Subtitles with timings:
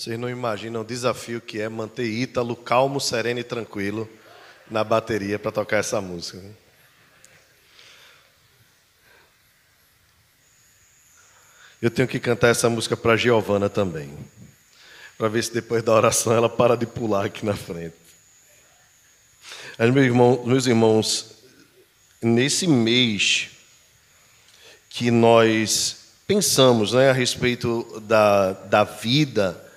[0.00, 4.08] Vocês não imaginam o desafio que é manter Ítalo calmo, sereno e tranquilo
[4.70, 6.42] na bateria para tocar essa música.
[11.82, 14.16] Eu tenho que cantar essa música para Giovana também,
[15.18, 17.94] para ver se depois da oração ela para de pular aqui na frente.
[19.78, 21.30] Mas, meus irmãos, meus irmãos
[22.22, 23.50] nesse mês
[24.88, 29.68] que nós pensamos né, a respeito da, da vida,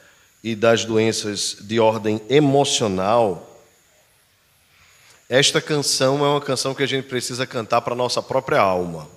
[0.44, 3.50] e das doenças de ordem emocional,
[5.30, 9.08] esta canção é uma canção que a gente precisa cantar para a nossa própria alma.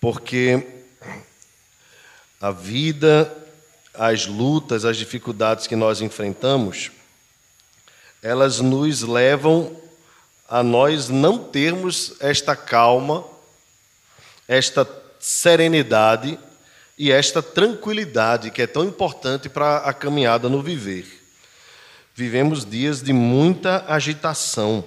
[0.00, 0.66] Porque
[2.40, 3.32] a vida,
[3.94, 6.90] as lutas, as dificuldades que nós enfrentamos,
[8.20, 9.80] elas nos levam
[10.48, 13.24] a nós não termos esta calma,
[14.48, 14.86] esta
[15.20, 16.38] serenidade
[17.02, 21.04] e esta tranquilidade que é tão importante para a caminhada no viver.
[22.14, 24.84] Vivemos dias de muita agitação.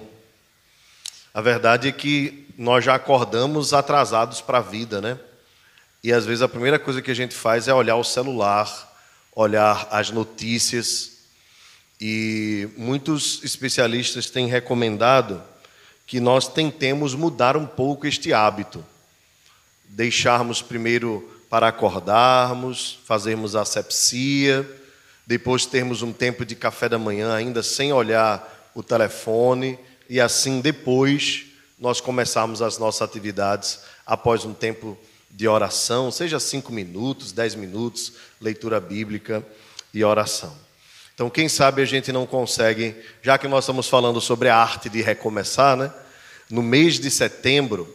[1.34, 5.18] A verdade é que nós já acordamos atrasados para a vida, né?
[6.02, 8.98] E às vezes a primeira coisa que a gente faz é olhar o celular,
[9.34, 11.18] olhar as notícias.
[12.00, 15.42] E muitos especialistas têm recomendado
[16.06, 18.82] que nós tentemos mudar um pouco este hábito.
[19.90, 24.68] Deixarmos primeiro para acordarmos, fazermos asepsia,
[25.26, 30.60] depois termos um tempo de café da manhã ainda sem olhar o telefone e assim
[30.60, 31.46] depois
[31.78, 34.96] nós começarmos as nossas atividades após um tempo
[35.30, 39.44] de oração, seja cinco minutos, dez minutos, leitura bíblica
[39.92, 40.56] e oração.
[41.14, 44.88] Então, quem sabe a gente não consegue, já que nós estamos falando sobre a arte
[44.88, 45.92] de recomeçar, né?
[46.48, 47.94] No mês de setembro,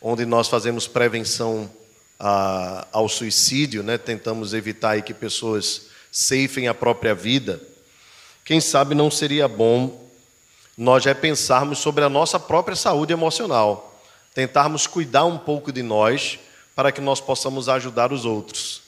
[0.00, 1.70] onde nós fazemos prevenção
[2.24, 3.98] a, ao suicídio, né?
[3.98, 7.60] tentamos evitar que pessoas ceifem a própria vida,
[8.44, 10.00] quem sabe não seria bom
[10.78, 14.00] nós já pensarmos sobre a nossa própria saúde emocional,
[14.34, 16.38] tentarmos cuidar um pouco de nós
[16.74, 18.82] para que nós possamos ajudar os outros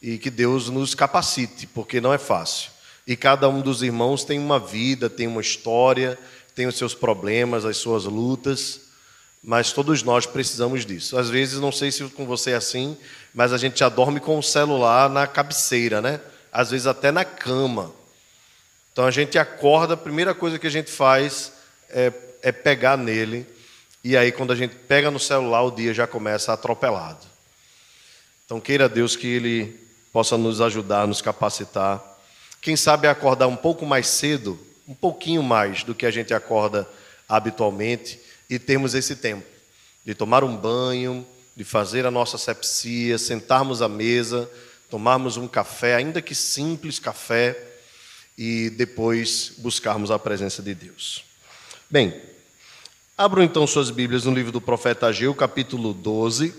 [0.00, 2.70] e que Deus nos capacite, porque não é fácil.
[3.06, 6.18] E cada um dos irmãos tem uma vida, tem uma história,
[6.54, 8.87] tem os seus problemas, as suas lutas
[9.42, 11.16] mas todos nós precisamos disso.
[11.16, 12.96] Às vezes, não sei se com você é assim,
[13.34, 16.20] mas a gente já dorme com o celular na cabeceira, né?
[16.52, 17.92] Às vezes até na cama.
[18.92, 21.52] Então a gente acorda, a primeira coisa que a gente faz
[21.88, 22.12] é,
[22.42, 23.46] é pegar nele,
[24.02, 27.24] e aí quando a gente pega no celular, o dia já começa atropelado.
[28.44, 29.78] Então queira Deus que Ele
[30.12, 32.02] possa nos ajudar, nos capacitar.
[32.60, 36.88] Quem sabe acordar um pouco mais cedo, um pouquinho mais do que a gente acorda
[37.28, 39.46] habitualmente e termos esse tempo
[40.04, 44.50] de tomar um banho, de fazer a nossa sepsia, sentarmos à mesa,
[44.88, 47.62] tomarmos um café, ainda que simples café,
[48.38, 51.24] e depois buscarmos a presença de Deus.
[51.90, 52.22] Bem,
[53.18, 56.54] abram então suas Bíblias no livro do profeta Ageu, capítulo 12.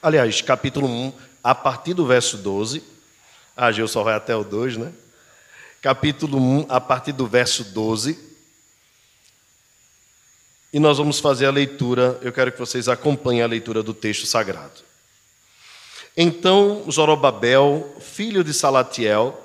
[0.00, 2.82] Aliás, capítulo 1, a partir do verso 12.
[3.56, 4.92] Ageu só vai até o 2, né?
[5.80, 8.31] Capítulo 1, a partir do verso 12
[10.72, 14.26] e nós vamos fazer a leitura, eu quero que vocês acompanhem a leitura do texto
[14.26, 14.80] sagrado.
[16.16, 19.38] Então Zorobabel, filho de Salatiel,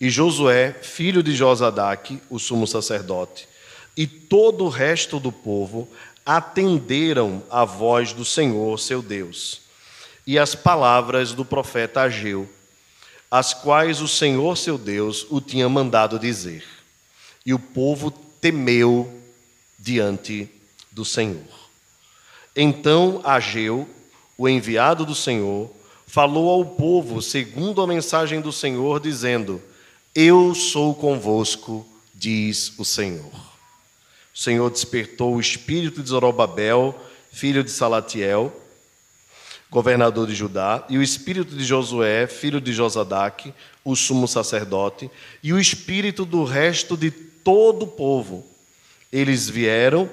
[0.00, 3.48] e Josué, filho de Josadaque, o sumo sacerdote,
[3.96, 5.88] e todo o resto do povo
[6.24, 9.62] atenderam à voz do Senhor, seu Deus,
[10.24, 12.48] e às palavras do profeta Ageu,
[13.30, 16.64] as quais o Senhor, seu Deus, o tinha mandado dizer.
[17.44, 19.20] E o povo temeu
[19.78, 20.48] diante
[20.98, 21.44] do Senhor.
[22.56, 23.88] Então Ageu,
[24.36, 25.70] o enviado do Senhor,
[26.08, 29.62] falou ao povo segundo a mensagem do Senhor, dizendo:
[30.12, 33.30] Eu sou convosco, diz o Senhor.
[34.34, 37.00] O Senhor despertou o espírito de Zorobabel,
[37.30, 38.52] filho de Salatiel,
[39.70, 43.54] governador de Judá, e o espírito de Josué, filho de Josadaque,
[43.84, 45.08] o sumo sacerdote,
[45.44, 48.44] e o espírito do resto de todo o povo.
[49.12, 50.10] Eles vieram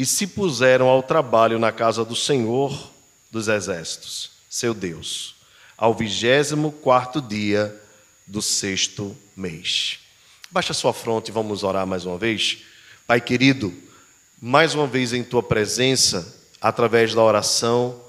[0.00, 2.90] e se puseram ao trabalho na casa do Senhor
[3.30, 5.34] dos Exércitos, seu Deus,
[5.76, 7.78] ao vigésimo quarto dia
[8.26, 9.98] do sexto mês.
[10.50, 12.60] Baixa sua fronte e vamos orar mais uma vez.
[13.06, 13.74] Pai querido,
[14.40, 18.00] mais uma vez em tua presença, através da oração,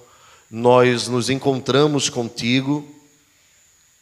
[0.50, 2.90] nós nos encontramos contigo,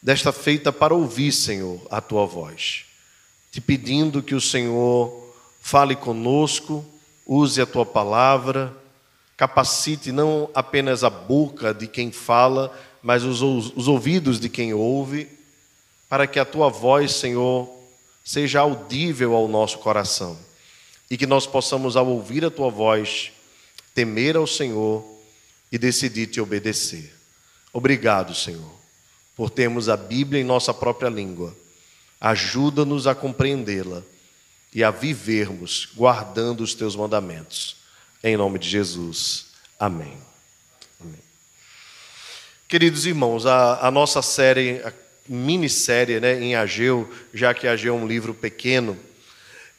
[0.00, 2.84] desta feita para ouvir, Senhor, a tua voz,
[3.50, 6.86] te pedindo que o Senhor fale conosco
[7.30, 8.76] use a tua palavra,
[9.36, 15.28] capacite não apenas a boca de quem fala, mas os, os ouvidos de quem ouve,
[16.08, 17.70] para que a tua voz, Senhor,
[18.24, 20.36] seja audível ao nosso coração
[21.08, 23.30] e que nós possamos, ao ouvir a tua voz,
[23.94, 25.04] temer ao Senhor
[25.70, 27.14] e decidir te obedecer.
[27.72, 28.72] Obrigado, Senhor,
[29.36, 31.56] por termos a Bíblia em nossa própria língua.
[32.20, 34.02] Ajuda-nos a compreendê-la
[34.74, 37.76] e a vivermos guardando os teus mandamentos.
[38.22, 39.46] Em nome de Jesus.
[39.78, 40.16] Amém.
[41.00, 41.18] Amém.
[42.68, 44.92] Queridos irmãos, a, a nossa série, a
[45.28, 48.96] minissérie né, em Ageu, já que Ageu é um livro pequeno,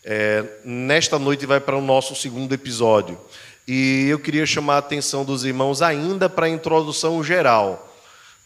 [0.04, 3.20] é, nesta noite vai para o nosso segundo episódio.
[3.68, 7.96] E eu queria chamar a atenção dos irmãos ainda para a introdução geral,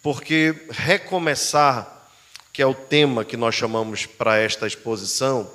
[0.03, 2.09] porque recomeçar,
[2.51, 5.49] que é o tema que nós chamamos para esta exposição,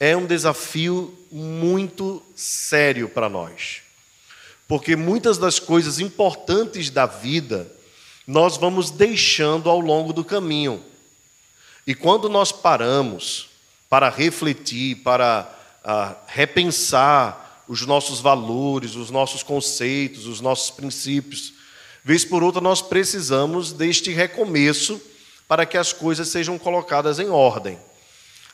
[0.00, 3.82] é um desafio muito sério para nós.
[4.66, 7.70] Porque muitas das coisas importantes da vida
[8.26, 10.84] nós vamos deixando ao longo do caminho.
[11.86, 13.48] E quando nós paramos
[13.88, 15.50] para refletir, para
[15.82, 21.54] uh, repensar os nossos valores, os nossos conceitos, os nossos princípios,
[22.04, 25.00] vez por outra nós precisamos deste recomeço
[25.48, 27.78] para que as coisas sejam colocadas em ordem.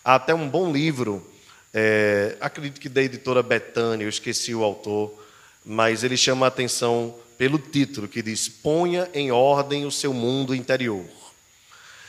[0.05, 1.34] Há até um bom livro
[1.77, 5.13] é, acredito que da editora Betânia, eu esqueci o autor,
[5.65, 10.55] mas ele chama a atenção pelo título, que diz: Ponha em ordem o seu mundo
[10.55, 11.05] interior.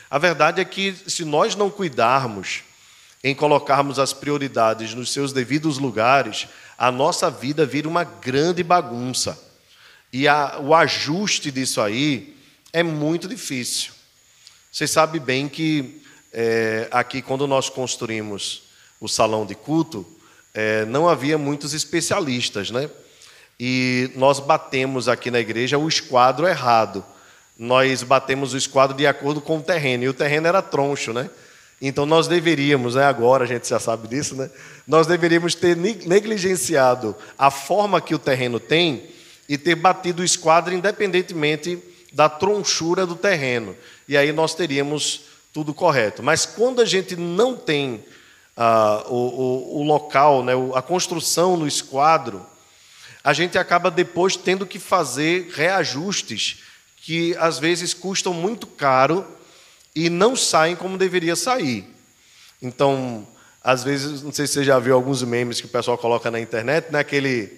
[0.08, 2.62] A verdade é que, se nós não cuidarmos
[3.24, 6.48] em colocarmos as prioridades nos seus devidos lugares,
[6.78, 9.36] a nossa vida vira uma grande bagunça.
[10.14, 12.38] E a, o ajuste disso aí
[12.72, 13.94] é muito difícil.
[14.72, 16.02] Você sabe bem que
[16.32, 18.65] é, aqui, quando nós construímos
[19.00, 20.06] o salão de culto,
[20.53, 22.89] é, não havia muitos especialistas, né?
[23.59, 27.03] E nós batemos aqui na igreja o esquadro errado.
[27.57, 31.30] Nós batemos o esquadro de acordo com o terreno, e o terreno era troncho, né?
[31.81, 34.50] Então nós deveríamos, né, agora a gente já sabe disso, né?
[34.88, 39.03] Nós deveríamos ter negligenciado a forma que o terreno tem
[39.47, 41.77] e ter batido o esquadro independentemente
[42.13, 43.75] da tronchura do terreno.
[44.07, 45.21] E aí nós teríamos
[45.53, 46.24] tudo correto.
[46.24, 48.03] Mas quando a gente não tem
[48.56, 52.46] ah, o, o, o, local, né, a construção no esquadro,
[53.24, 56.63] a gente acaba depois tendo que fazer reajustes
[56.98, 59.25] que às vezes custam muito caro
[59.96, 61.88] e não saem como deveria sair.
[62.62, 63.28] Então,
[63.63, 66.40] às vezes, não sei se você já viu alguns memes que o pessoal coloca na
[66.40, 67.00] internet, né?
[67.00, 67.52] aquele,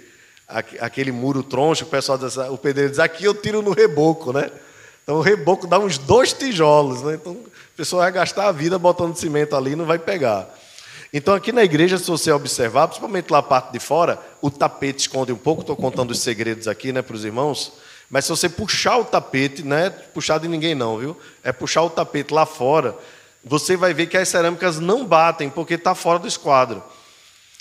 [0.79, 4.49] aquele muro troncho, o pessoal diz, o pedreiro diz, aqui eu tiro no reboco, né?
[5.03, 7.15] Então o reboco dá uns dois tijolos, né?
[7.15, 10.53] Então a pessoa vai gastar a vida botando cimento ali e não vai pegar.
[11.13, 14.99] Então, aqui na igreja, se você observar, principalmente lá a parte de fora, o tapete
[14.99, 15.61] esconde um pouco.
[15.61, 17.73] Estou contando os segredos aqui né, para os irmãos.
[18.09, 21.17] Mas se você puxar o tapete, não é puxar de ninguém, não, viu?
[21.43, 22.95] É puxar o tapete lá fora,
[23.43, 26.83] você vai ver que as cerâmicas não batem, porque está fora do esquadro.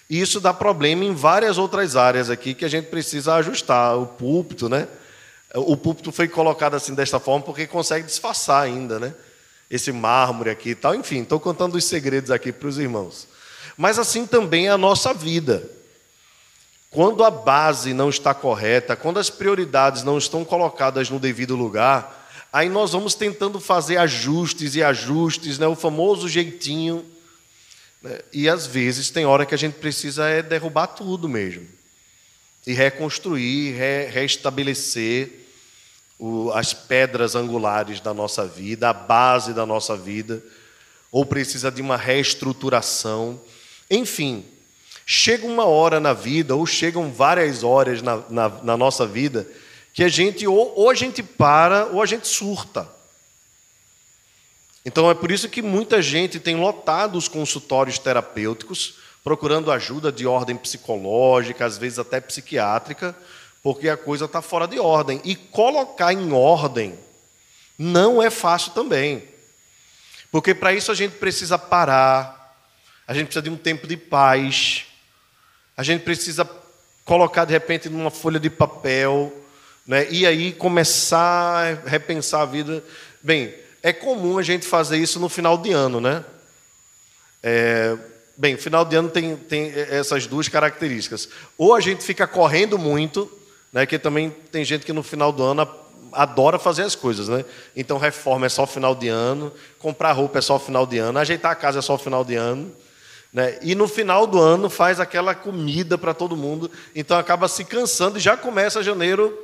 [0.08, 3.96] E isso dá problema em várias outras áreas aqui que a gente precisa ajustar.
[3.98, 4.86] O púlpito, né?
[5.54, 9.14] O púlpito foi colocado assim desta forma porque consegue disfarçar ainda, né?
[9.68, 10.94] Esse mármore aqui e tal.
[10.94, 13.26] Enfim, estou contando os segredos aqui para os irmãos.
[13.76, 15.68] Mas assim também é a nossa vida.
[16.90, 22.26] Quando a base não está correta, quando as prioridades não estão colocadas no devido lugar,
[22.52, 25.66] aí nós vamos tentando fazer ajustes e ajustes, né?
[25.66, 27.04] o famoso jeitinho.
[28.00, 28.18] Né?
[28.32, 31.66] E às vezes tem hora que a gente precisa é derrubar tudo mesmo.
[32.66, 35.46] E reconstruir, re restabelecer
[36.54, 40.42] as pedras angulares da nossa vida, a base da nossa vida,
[41.12, 43.38] ou precisa de uma reestruturação.
[43.90, 44.44] Enfim,
[45.04, 49.46] chega uma hora na vida, ou chegam várias horas na, na, na nossa vida,
[49.92, 52.88] que a gente, ou, ou a gente para, ou a gente surta.
[54.84, 60.26] Então é por isso que muita gente tem lotado os consultórios terapêuticos, procurando ajuda de
[60.26, 63.16] ordem psicológica, às vezes até psiquiátrica,
[63.60, 65.20] porque a coisa está fora de ordem.
[65.24, 66.96] E colocar em ordem
[67.76, 69.24] não é fácil também.
[70.30, 72.35] Porque para isso a gente precisa parar,
[73.06, 74.86] a gente precisa de um tempo de paz.
[75.76, 76.48] A gente precisa
[77.04, 79.32] colocar de repente numa folha de papel,
[79.86, 80.06] né?
[80.10, 82.82] E aí começar a repensar a vida.
[83.22, 86.24] Bem, é comum a gente fazer isso no final de ano, né?
[87.42, 87.96] É,
[88.36, 91.28] bem, final de ano tem, tem essas duas características.
[91.56, 93.30] Ou a gente fica correndo muito,
[93.72, 93.86] né?
[93.86, 95.68] Que também tem gente que no final do ano
[96.12, 97.44] adora fazer as coisas, né?
[97.76, 101.52] Então reforma é só final de ano, comprar roupa é só final de ano, ajeitar
[101.52, 102.72] a casa é só final de ano.
[103.36, 103.58] Né?
[103.60, 108.16] E no final do ano faz aquela comida para todo mundo, então acaba se cansando
[108.16, 109.36] e já começa janeiro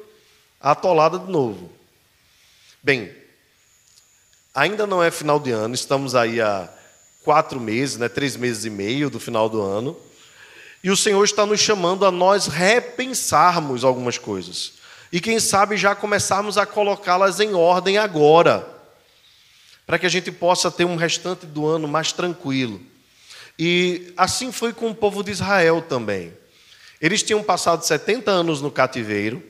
[0.59, 1.71] atolada de novo.
[2.83, 3.23] Bem,
[4.55, 6.69] Ainda não é final de ano, estamos aí há
[7.25, 9.97] quatro meses, né, três meses e meio do final do ano.
[10.85, 14.75] E o Senhor está nos chamando a nós repensarmos algumas coisas.
[15.11, 18.69] E quem sabe já começarmos a colocá-las em ordem agora,
[19.87, 22.79] para que a gente possa ter um restante do ano mais tranquilo.
[23.65, 26.33] E assim foi com o povo de Israel também.
[27.01, 29.41] Eles tinham passado 70 anos no cativeiro,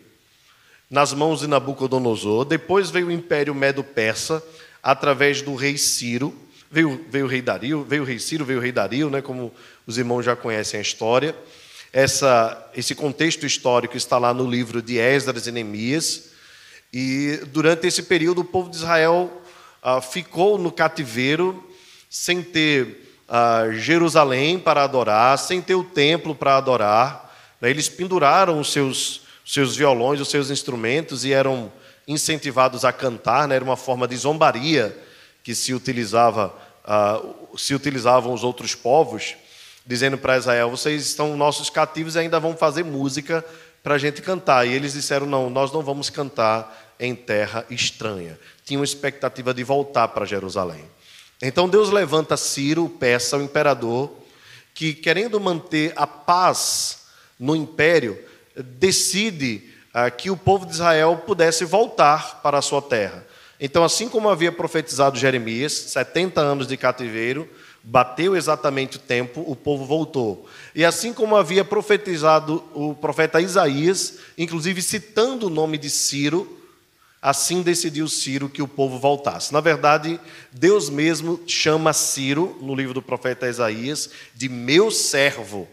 [0.90, 4.44] nas mãos de Nabucodonosor, depois veio o Império Medo-Persa,
[4.82, 6.38] através do rei Ciro,
[6.70, 9.50] veio, veio o rei Dario, veio o rei Ciro, veio o rei Dario, né, como
[9.86, 11.34] os irmãos já conhecem a história.
[11.90, 16.32] Essa, esse contexto histórico está lá no livro de Esdras e Neemias.
[16.92, 19.42] E durante esse período, o povo de Israel
[19.82, 21.66] ah, ficou no cativeiro,
[22.10, 23.01] sem ter
[23.34, 27.34] ah, Jerusalém para adorar, sem ter o templo para adorar.
[27.62, 31.72] Eles penduraram os seus, seus violões, os seus instrumentos e eram
[32.06, 33.54] incentivados a cantar, né?
[33.54, 34.94] era uma forma de zombaria
[35.42, 39.34] que se utilizava, uh, se utilizavam os outros povos,
[39.86, 43.42] dizendo para Israel: vocês estão nossos cativos e ainda vão fazer música
[43.82, 44.66] para a gente cantar.
[44.66, 48.38] E eles disseram: não, nós não vamos cantar em terra estranha.
[48.62, 50.84] Tinham expectativa de voltar para Jerusalém.
[51.42, 54.12] Então Deus levanta Ciro, peça o imperador,
[54.72, 57.02] que querendo manter a paz
[57.38, 58.16] no império,
[58.56, 63.26] decide uh, que o povo de Israel pudesse voltar para a sua terra.
[63.58, 67.48] Então, assim como havia profetizado Jeremias, 70 anos de cativeiro,
[67.82, 70.48] bateu exatamente o tempo, o povo voltou.
[70.74, 76.61] E assim como havia profetizado o profeta Isaías, inclusive citando o nome de Ciro,
[77.22, 79.52] assim decidiu Ciro que o povo voltasse.
[79.52, 80.18] Na verdade,
[80.50, 85.68] Deus mesmo chama Ciro, no livro do profeta Isaías, de meu servo.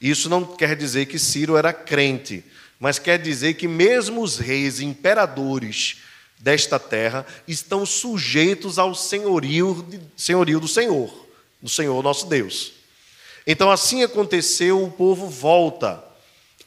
[0.00, 2.44] Isso não quer dizer que Ciro era crente,
[2.78, 5.96] mas quer dizer que mesmo os reis, imperadores,
[6.38, 9.84] desta terra estão sujeitos ao senhorio,
[10.16, 11.26] senhorio do Senhor,
[11.60, 12.72] do Senhor nosso Deus.
[13.46, 16.04] Então, assim aconteceu, o povo volta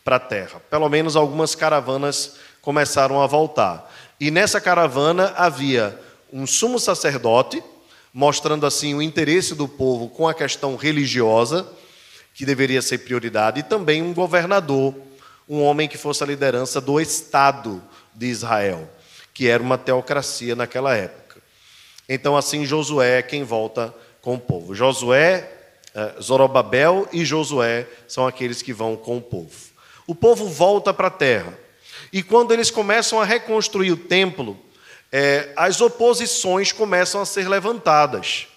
[0.03, 0.60] para a terra.
[0.70, 2.38] Pelo menos algumas caravanas
[2.68, 3.90] começaram a voltar.
[4.20, 5.98] E nessa caravana havia
[6.34, 7.64] um sumo sacerdote,
[8.14, 11.66] mostrando assim o interesse do povo com a questão religiosa,
[12.34, 14.94] que deveria ser prioridade, e também um governador,
[15.48, 17.82] um homem que fosse a liderança do Estado
[18.14, 18.90] de Israel
[19.38, 21.40] que era uma teocracia naquela época.
[22.10, 24.74] Então, assim, Josué é quem volta com o povo.
[24.74, 25.48] Josué,
[25.94, 29.54] eh, Zorobabel e Josué são aqueles que vão com o povo.
[30.08, 31.54] O povo volta para a terra.
[32.12, 34.58] E quando eles começam a reconstruir o templo,
[35.12, 38.48] é, as oposições começam a ser levantadas.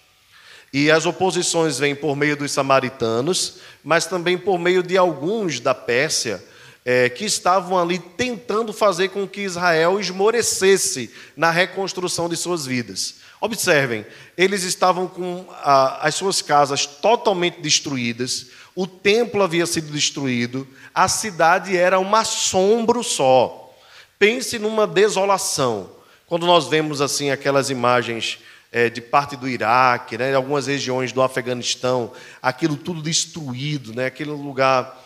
[0.73, 5.75] E as oposições vêm por meio dos samaritanos, mas também por meio de alguns da
[5.75, 6.43] Pérsia,
[6.83, 13.15] é, que estavam ali tentando fazer com que Israel esmorecesse na reconstrução de suas vidas.
[13.39, 14.05] Observem,
[14.37, 21.07] eles estavam com a, as suas casas totalmente destruídas, o templo havia sido destruído, a
[21.07, 23.73] cidade era um assombro só.
[24.17, 25.89] Pense numa desolação.
[26.25, 28.39] Quando nós vemos assim aquelas imagens
[28.71, 32.11] é, de parte do Iraque, né, algumas regiões do Afeganistão,
[32.41, 34.97] aquilo tudo destruído, né, aquele lugar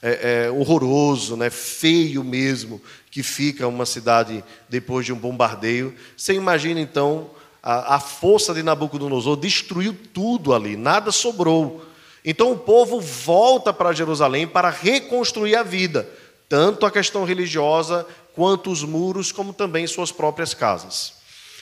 [0.00, 5.94] é, é, horroroso, né, feio mesmo, que fica uma cidade depois de um bombardeio.
[6.16, 7.30] Você imagina então
[7.62, 11.89] a, a força de Nabucodonosor destruiu tudo ali, nada sobrou.
[12.24, 16.08] Então o povo volta para Jerusalém para reconstruir a vida,
[16.48, 21.14] tanto a questão religiosa quanto os muros, como também suas próprias casas.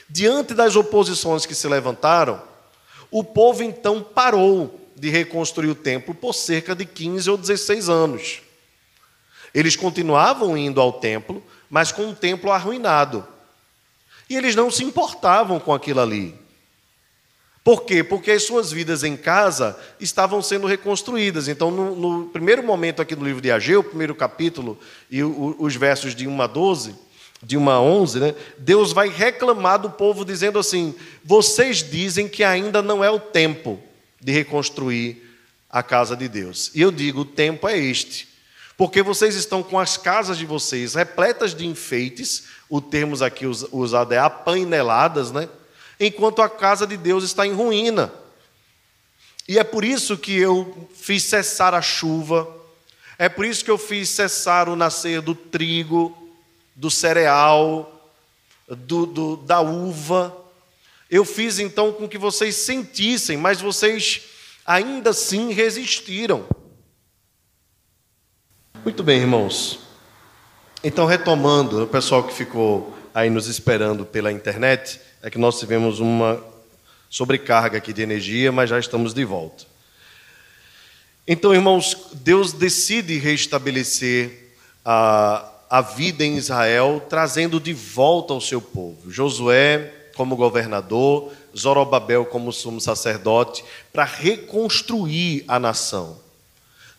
[0.09, 2.41] Diante das oposições que se levantaram,
[3.11, 8.41] o povo então parou de reconstruir o templo por cerca de 15 ou 16 anos.
[9.53, 13.25] Eles continuavam indo ao templo, mas com o templo arruinado.
[14.29, 16.35] E eles não se importavam com aquilo ali.
[17.63, 18.03] Por quê?
[18.03, 21.47] Porque as suas vidas em casa estavam sendo reconstruídas.
[21.47, 25.75] Então, no, no primeiro momento aqui do livro de Ageu, primeiro capítulo, e o, os
[25.75, 26.95] versos de 1 a 12,
[27.43, 32.43] de 1 a 11, né, Deus vai reclamar do povo dizendo assim: Vocês dizem que
[32.43, 33.79] ainda não é o tempo
[34.19, 35.29] de reconstruir
[35.69, 36.71] a casa de Deus.
[36.73, 38.27] E eu digo: o tempo é este.
[38.75, 44.13] Porque vocês estão com as casas de vocês repletas de enfeites, o termo aqui usado
[44.13, 45.49] é apaineladas, né?
[45.99, 48.13] Enquanto a casa de Deus está em ruína.
[49.47, 52.47] E é por isso que eu fiz cessar a chuva,
[53.17, 56.15] é por isso que eu fiz cessar o nascer do trigo,
[56.75, 58.13] do cereal,
[58.67, 60.39] do, do da uva,
[61.09, 64.21] eu fiz então com que vocês sentissem, mas vocês
[64.63, 66.47] ainda assim resistiram.
[68.83, 69.79] Muito bem, irmãos.
[70.83, 75.99] Então, retomando, o pessoal que ficou aí nos esperando pela internet, é que nós tivemos
[75.99, 76.41] uma
[77.09, 79.65] sobrecarga aqui de energia, mas já estamos de volta.
[81.27, 88.61] Então, irmãos, Deus decide restabelecer a, a vida em Israel, trazendo de volta o seu
[88.61, 89.11] povo.
[89.11, 96.19] Josué como governador, Zorobabel como sumo sacerdote, para reconstruir a nação.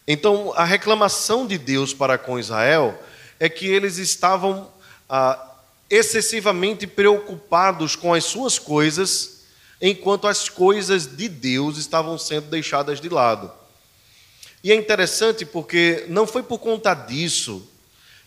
[0.06, 2.98] Então, a reclamação de Deus para com Israel
[3.38, 4.68] é que eles estavam
[5.08, 5.49] ah,
[5.90, 9.40] excessivamente preocupados com as suas coisas,
[9.82, 13.52] enquanto as coisas de Deus estavam sendo deixadas de lado.
[14.62, 17.66] E é interessante porque não foi por conta disso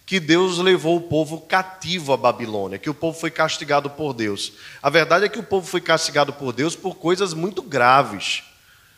[0.05, 4.53] que Deus levou o povo cativo à Babilônia, que o povo foi castigado por Deus.
[4.81, 8.43] A verdade é que o povo foi castigado por Deus por coisas muito graves.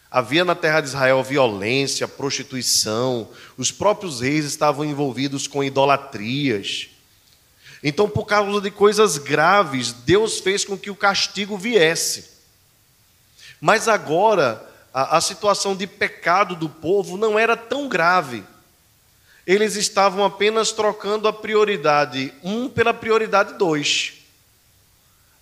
[0.10, 6.88] Havia na terra de Israel violência, prostituição, os próprios reis estavam envolvidos com idolatrias.
[7.84, 12.36] Então, por causa de coisas graves, Deus fez com que o castigo viesse.
[13.60, 18.44] Mas agora, a, a situação de pecado do povo não era tão grave.
[19.46, 24.14] Eles estavam apenas trocando a prioridade um pela prioridade dois.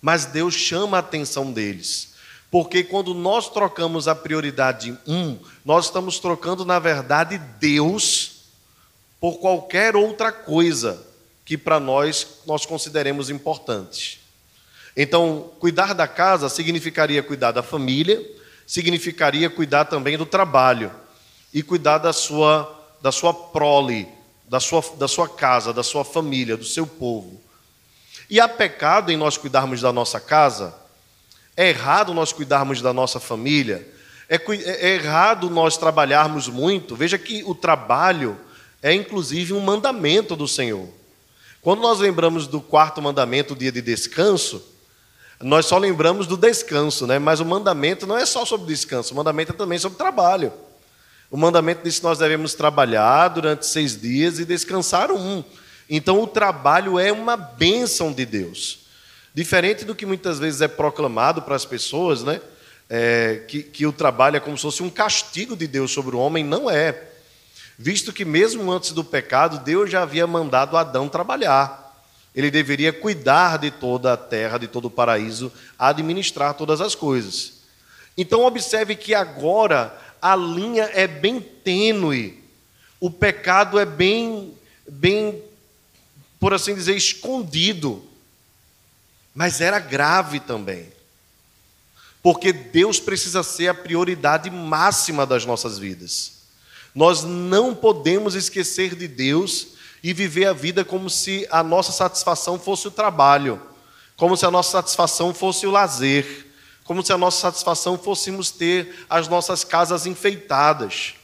[0.02, 2.14] Mas Deus chama a atenção deles.
[2.50, 8.42] Porque quando nós trocamos a prioridade um, nós estamos trocando, na verdade, Deus
[9.18, 11.13] por qualquer outra coisa
[11.44, 14.20] que para nós nós consideremos importantes.
[14.96, 18.24] Então, cuidar da casa significaria cuidar da família,
[18.66, 20.92] significaria cuidar também do trabalho
[21.52, 24.08] e cuidar da sua da sua prole,
[24.48, 27.38] da sua, da sua casa, da sua família, do seu povo.
[28.30, 30.74] E há pecado em nós cuidarmos da nossa casa?
[31.54, 33.86] É errado nós cuidarmos da nossa família?
[34.26, 36.96] É, é errado nós trabalharmos muito?
[36.96, 38.40] Veja que o trabalho
[38.82, 40.88] é inclusive um mandamento do Senhor.
[41.64, 44.62] Quando nós lembramos do quarto mandamento, o dia de descanso,
[45.40, 47.18] nós só lembramos do descanso, né?
[47.18, 50.52] mas o mandamento não é só sobre descanso, o mandamento é também sobre trabalho.
[51.30, 55.42] O mandamento diz que nós devemos trabalhar durante seis dias e descansar um.
[55.88, 58.80] Então, o trabalho é uma bênção de Deus.
[59.32, 62.42] Diferente do que muitas vezes é proclamado para as pessoas, né?
[62.90, 66.18] É, que, que o trabalho é como se fosse um castigo de Deus sobre o
[66.18, 67.13] homem, não é
[67.78, 71.84] visto que mesmo antes do pecado, Deus já havia mandado Adão trabalhar.
[72.34, 77.54] Ele deveria cuidar de toda a terra, de todo o paraíso, administrar todas as coisas.
[78.16, 82.42] Então, observe que agora a linha é bem tênue,
[82.98, 84.54] o pecado é bem,
[84.88, 85.42] bem,
[86.40, 88.02] por assim dizer, escondido,
[89.34, 90.88] mas era grave também,
[92.22, 96.43] porque Deus precisa ser a prioridade máxima das nossas vidas.
[96.94, 99.68] Nós não podemos esquecer de Deus
[100.02, 103.60] e viver a vida como se a nossa satisfação fosse o trabalho,
[104.16, 106.46] como se a nossa satisfação fosse o lazer,
[106.84, 111.14] como se a nossa satisfação fôssemos ter as nossas casas enfeitadas.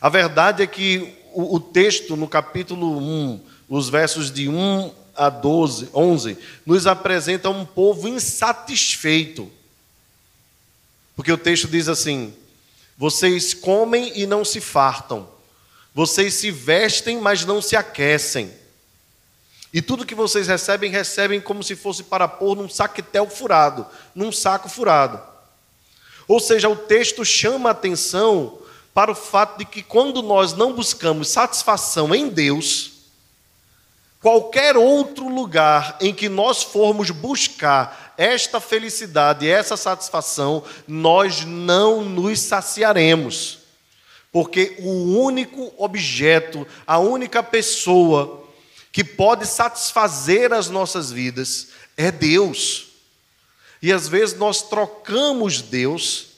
[0.00, 5.28] A verdade é que o, o texto no capítulo 1, os versos de 1 a
[5.28, 9.50] 12, 11, nos apresenta um povo insatisfeito.
[11.16, 12.32] Porque o texto diz assim:
[12.96, 15.28] vocês comem e não se fartam.
[15.94, 18.52] Vocês se vestem, mas não se aquecem.
[19.72, 24.30] E tudo que vocês recebem, recebem como se fosse para pôr num saquetel furado, num
[24.30, 25.20] saco furado.
[26.28, 28.58] Ou seja, o texto chama a atenção
[28.94, 32.92] para o fato de que quando nós não buscamos satisfação em Deus,
[34.20, 42.40] qualquer outro lugar em que nós formos buscar esta felicidade, essa satisfação, nós não nos
[42.40, 43.58] saciaremos.
[44.32, 48.44] Porque o único objeto, a única pessoa
[48.90, 52.88] que pode satisfazer as nossas vidas é Deus.
[53.80, 56.28] E às vezes nós trocamos Deus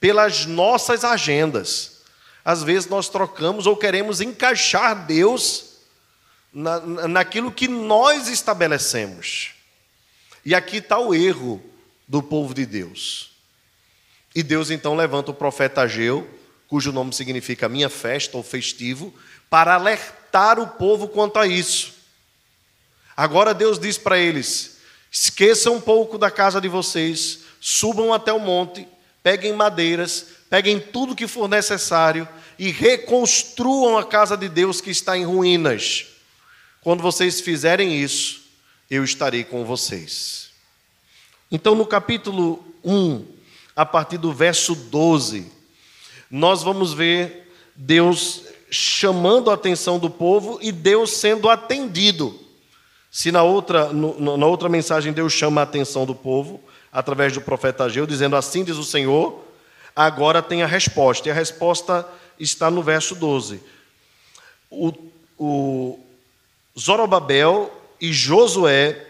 [0.00, 1.98] pelas nossas agendas.
[2.44, 5.74] Às vezes nós trocamos ou queremos encaixar Deus
[6.52, 9.57] na, naquilo que nós estabelecemos.
[10.48, 11.62] E aqui está o erro
[12.08, 13.32] do povo de Deus.
[14.34, 16.26] E Deus então levanta o profeta Ageu,
[16.66, 19.12] cujo nome significa minha festa ou festivo,
[19.50, 21.92] para alertar o povo quanto a isso.
[23.14, 24.78] Agora Deus diz para eles:
[25.12, 28.88] esqueçam um pouco da casa de vocês, subam até o monte,
[29.22, 32.26] peguem madeiras, peguem tudo que for necessário
[32.58, 36.06] e reconstruam a casa de Deus que está em ruínas.
[36.80, 38.47] Quando vocês fizerem isso,
[38.90, 40.50] eu estarei com vocês.
[41.50, 43.24] Então, no capítulo 1,
[43.74, 45.50] a partir do verso 12,
[46.30, 52.38] nós vamos ver Deus chamando a atenção do povo e Deus sendo atendido.
[53.10, 56.60] Se na outra, no, na outra mensagem Deus chama a atenção do povo,
[56.92, 59.42] através do profeta Ageu, dizendo assim diz o Senhor,
[59.96, 61.28] agora tem a resposta.
[61.28, 62.06] E a resposta
[62.38, 63.60] está no verso 12.
[64.70, 64.92] O,
[65.38, 65.98] o
[66.78, 69.06] Zorobabel e Josué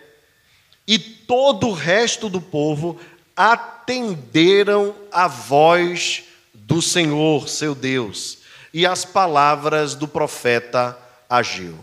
[0.86, 2.98] e todo o resto do povo
[3.36, 6.24] atenderam a voz
[6.54, 8.38] do Senhor, seu Deus,
[8.72, 10.98] e as palavras do profeta
[11.28, 11.78] Ageu.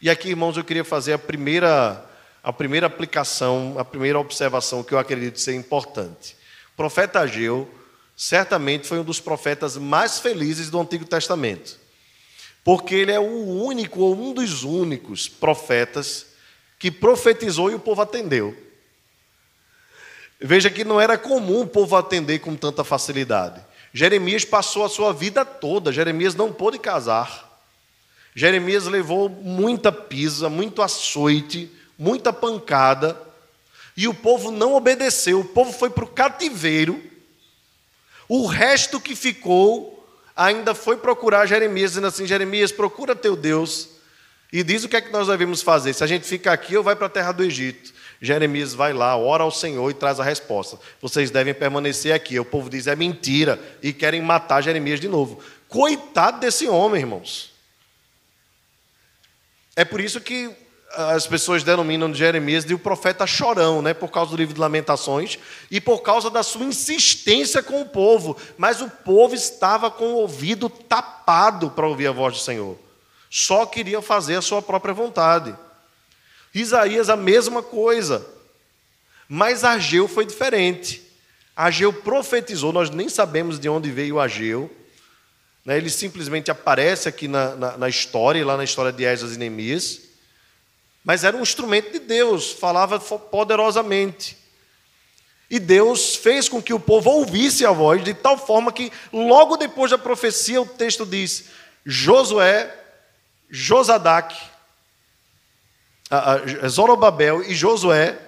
[0.00, 2.04] E aqui, irmãos, eu queria fazer a primeira
[2.42, 6.34] a primeira aplicação, a primeira observação que eu acredito ser importante.
[6.72, 7.68] O profeta Ageu
[8.16, 11.78] certamente foi um dos profetas mais felizes do Antigo Testamento,
[12.64, 16.27] porque ele é o único ou um dos únicos profetas
[16.78, 18.56] que profetizou e o povo atendeu.
[20.40, 23.60] Veja que não era comum o povo atender com tanta facilidade.
[23.92, 27.46] Jeremias passou a sua vida toda, Jeremias não pôde casar.
[28.34, 33.20] Jeremias levou muita pisa, muito açoite, muita pancada,
[33.96, 37.02] e o povo não obedeceu, o povo foi para o cativeiro.
[38.28, 43.97] O resto que ficou ainda foi procurar Jeremias, dizendo assim: Jeremias, procura teu Deus
[44.52, 45.92] e diz o que é que nós devemos fazer.
[45.92, 47.92] Se a gente fica aqui ou vai para a terra do Egito.
[48.20, 50.78] Jeremias vai lá, ora ao Senhor e traz a resposta.
[51.00, 52.38] Vocês devem permanecer aqui.
[52.38, 55.40] O povo diz: é mentira e querem matar Jeremias de novo.
[55.68, 57.52] Coitado desse homem, irmãos.
[59.76, 60.50] É por isso que
[60.96, 65.38] as pessoas denominam Jeremias de o profeta chorão, né, por causa do livro de Lamentações
[65.70, 70.16] e por causa da sua insistência com o povo, mas o povo estava com o
[70.16, 72.76] ouvido tapado para ouvir a voz do Senhor.
[73.30, 75.54] Só queria fazer a sua própria vontade.
[76.54, 78.26] Isaías a mesma coisa.
[79.28, 81.02] Mas Ageu foi diferente.
[81.54, 84.74] Ageu profetizou, nós nem sabemos de onde veio Ageu.
[85.64, 89.38] Né, ele simplesmente aparece aqui na, na, na história, lá na história de Esdras e
[89.38, 90.08] Neemias
[91.08, 94.36] mas era um instrumento de Deus, falava poderosamente.
[95.50, 99.56] E Deus fez com que o povo ouvisse a voz, de tal forma que, logo
[99.56, 101.46] depois da profecia, o texto diz:
[101.86, 102.70] Josué,
[103.50, 104.36] Josadac,
[106.68, 108.18] Zorobabel e Josué,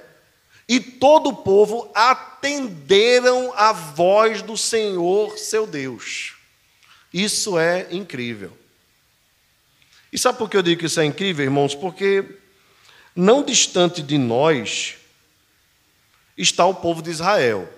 [0.69, 6.35] e todo o povo atenderam a voz do Senhor seu Deus.
[7.13, 8.57] Isso é incrível.
[10.13, 11.75] E sabe por que eu digo que isso é incrível, irmãos?
[11.75, 12.25] Porque
[13.15, 14.97] não distante de nós
[16.37, 17.69] está o povo de Israel.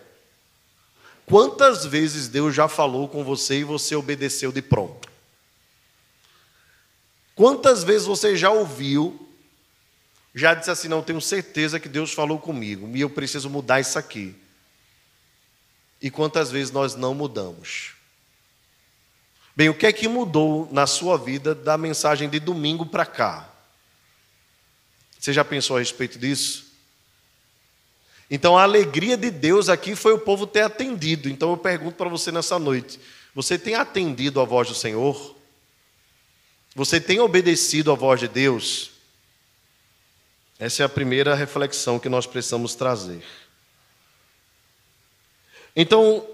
[1.26, 5.11] Quantas vezes Deus já falou com você e você obedeceu de pronto?
[7.34, 9.28] Quantas vezes você já ouviu,
[10.34, 13.98] já disse assim: Não, tenho certeza que Deus falou comigo e eu preciso mudar isso
[13.98, 14.34] aqui.
[16.00, 17.92] E quantas vezes nós não mudamos?
[19.54, 23.48] Bem, o que é que mudou na sua vida da mensagem de domingo para cá?
[25.18, 26.72] Você já pensou a respeito disso?
[28.30, 31.28] Então a alegria de Deus aqui foi o povo ter atendido.
[31.28, 32.98] Então eu pergunto para você nessa noite:
[33.34, 35.36] você tem atendido a voz do Senhor?
[36.74, 38.90] Você tem obedecido à voz de Deus?
[40.58, 43.22] Essa é a primeira reflexão que nós precisamos trazer.
[45.74, 46.26] Então,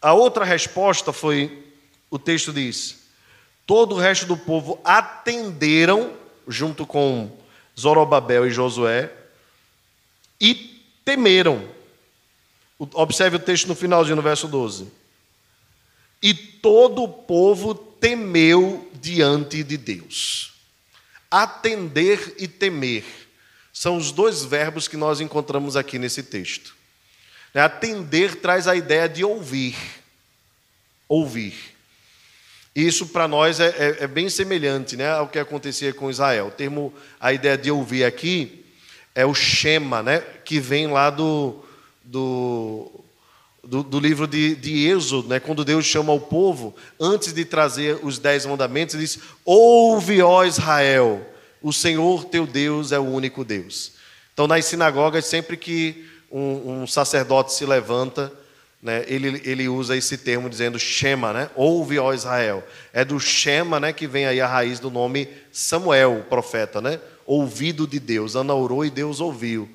[0.00, 1.72] a outra resposta foi:
[2.10, 2.98] o texto diz,
[3.66, 6.14] todo o resto do povo atenderam,
[6.46, 7.36] junto com
[7.78, 9.12] Zorobabel e Josué,
[10.40, 11.68] e temeram.
[12.78, 14.90] Observe o texto no finalzinho, no verso 12.
[16.22, 20.54] E todo o povo temeu diante de Deus.
[21.30, 23.04] Atender e temer
[23.72, 26.74] são os dois verbos que nós encontramos aqui nesse texto.
[27.54, 29.76] Atender traz a ideia de ouvir.
[31.08, 31.54] Ouvir.
[32.74, 36.48] Isso para nós é, é, é, bem semelhante né, ao que acontecia com Israel.
[36.48, 38.64] O termo, a ideia de ouvir aqui
[39.14, 41.64] é o Shema, né, que vem lá do,
[42.04, 43.04] do,
[43.62, 47.98] do, do livro de, de Êxodo, né, quando Deus chama o povo, antes de trazer
[48.02, 51.26] os dez mandamentos, ele diz: Ouve, ó Israel,
[51.62, 53.92] o Senhor teu Deus é o único Deus.
[54.32, 58.32] Então, nas sinagogas, sempre que um, um sacerdote se levanta,
[58.82, 61.50] né, ele, ele usa esse termo dizendo Shema, né?
[61.54, 62.64] ouve, ó Israel.
[62.92, 66.98] É do Shema né, que vem aí a raiz do nome Samuel, o profeta, né?
[67.26, 68.34] ouvido de Deus.
[68.34, 69.68] Ana orou e Deus ouviu.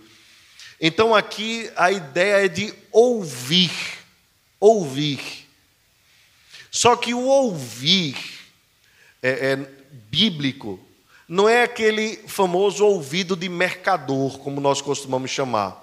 [0.88, 3.72] Então aqui a ideia é de ouvir,
[4.60, 5.50] ouvir.
[6.70, 8.16] Só que o ouvir
[9.20, 9.56] é, é
[10.12, 10.80] bíblico
[11.28, 15.76] não é aquele famoso ouvido de mercador, como nós costumamos chamar.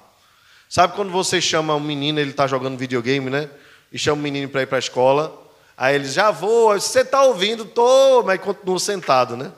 [0.68, 3.50] Sabe quando você chama um menino, ele está jogando videogame, né?
[3.90, 5.36] E chama o menino para ir para a escola.
[5.76, 7.64] Aí ele já vou, você está ouvindo?
[7.64, 9.50] Tô, mas continua sentado, né?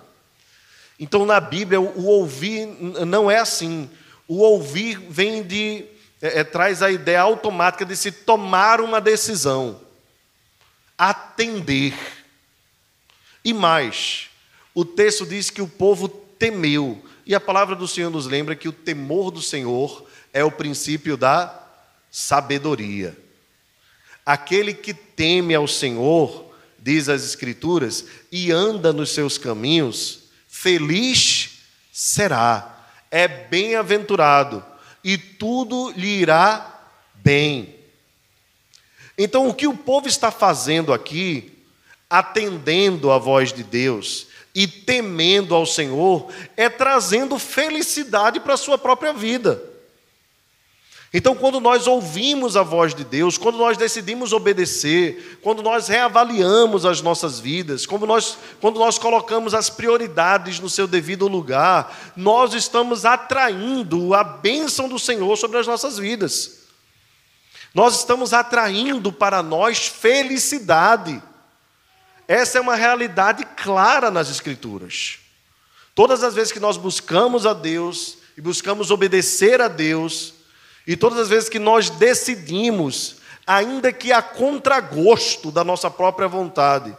[0.98, 2.64] Então, na Bíblia, o ouvir
[3.04, 3.90] não é assim.
[4.26, 5.84] O ouvir vem de.
[6.20, 9.80] É, é, traz a ideia automática de se tomar uma decisão,
[10.96, 11.94] atender.
[13.44, 14.30] E mais,
[14.74, 17.04] o texto diz que o povo temeu.
[17.26, 21.16] E a palavra do Senhor nos lembra que o temor do Senhor é o princípio
[21.16, 21.62] da
[22.10, 23.16] sabedoria.
[24.24, 31.58] Aquele que teme ao Senhor, diz as Escrituras, e anda nos seus caminhos, feliz
[31.92, 32.73] será,
[33.14, 34.64] é bem-aventurado,
[35.04, 36.82] e tudo lhe irá
[37.14, 37.76] bem.
[39.16, 41.56] Então, o que o povo está fazendo aqui,
[42.10, 48.76] atendendo à voz de Deus e temendo ao Senhor, é trazendo felicidade para a sua
[48.76, 49.62] própria vida.
[51.16, 56.84] Então, quando nós ouvimos a voz de Deus, quando nós decidimos obedecer, quando nós reavaliamos
[56.84, 62.52] as nossas vidas, quando nós, quando nós colocamos as prioridades no seu devido lugar, nós
[62.52, 66.64] estamos atraindo a bênção do Senhor sobre as nossas vidas.
[67.72, 71.22] Nós estamos atraindo para nós felicidade.
[72.26, 75.20] Essa é uma realidade clara nas Escrituras.
[75.94, 80.33] Todas as vezes que nós buscamos a Deus e buscamos obedecer a Deus,
[80.86, 83.16] e todas as vezes que nós decidimos,
[83.46, 86.94] ainda que a contragosto da nossa própria vontade,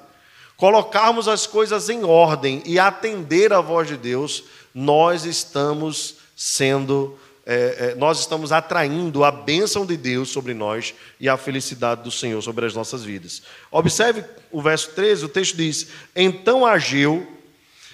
[0.58, 7.92] colocarmos as coisas em ordem e atender à voz de Deus, nós estamos sendo, é,
[7.92, 12.42] é, nós estamos atraindo a bênção de Deus sobre nós e a felicidade do Senhor
[12.42, 13.44] sobre as nossas vidas.
[13.72, 17.28] Observe o verso 13, o texto diz: Então Ageu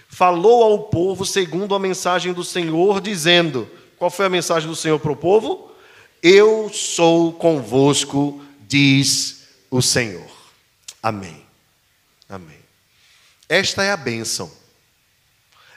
[0.08, 4.99] falou ao povo segundo a mensagem do Senhor, dizendo: Qual foi a mensagem do Senhor
[4.99, 5.70] para o povo?
[6.21, 10.29] Eu sou convosco, diz o Senhor.
[11.01, 11.45] Amém.
[12.29, 12.60] Amém.
[13.49, 14.51] Esta é a bênção.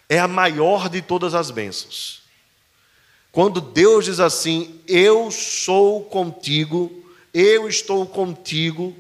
[0.09, 2.23] É a maior de todas as bênçãos.
[3.33, 8.95] Quando Deus diz assim: Eu sou contigo, eu estou contigo,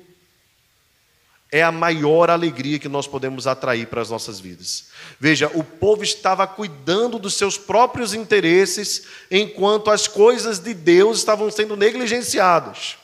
[1.55, 4.87] é a maior alegria que nós podemos atrair para as nossas vidas.
[5.21, 11.49] Veja, o povo estava cuidando dos seus próprios interesses, enquanto as coisas de Deus estavam
[11.53, 12.97] sendo negligenciadas.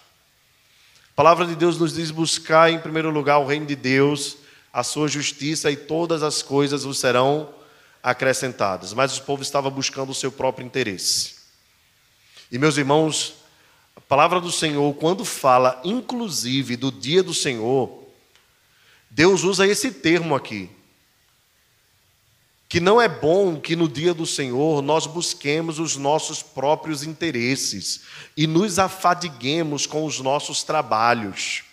[1.12, 4.38] A palavra de Deus nos diz buscar em primeiro lugar o reino de Deus,
[4.72, 7.50] a sua justiça e todas as coisas vos serão
[8.02, 8.92] acrescentadas.
[8.92, 11.36] Mas o povo estava buscando o seu próprio interesse.
[12.50, 13.34] E meus irmãos,
[13.94, 17.99] a palavra do Senhor, quando fala inclusive do dia do Senhor,
[19.10, 20.70] Deus usa esse termo aqui.
[22.68, 28.02] Que não é bom que no dia do Senhor nós busquemos os nossos próprios interesses
[28.36, 31.64] e nos afadiguemos com os nossos trabalhos.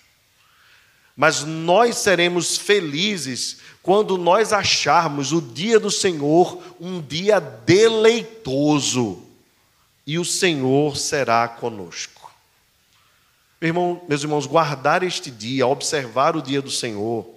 [1.15, 9.23] Mas nós seremos felizes quando nós acharmos o dia do Senhor um dia deleitoso
[10.05, 12.16] e o Senhor será conosco.
[13.59, 17.27] Meu irmão, meus irmãos, guardar este dia, observar o dia do Senhor,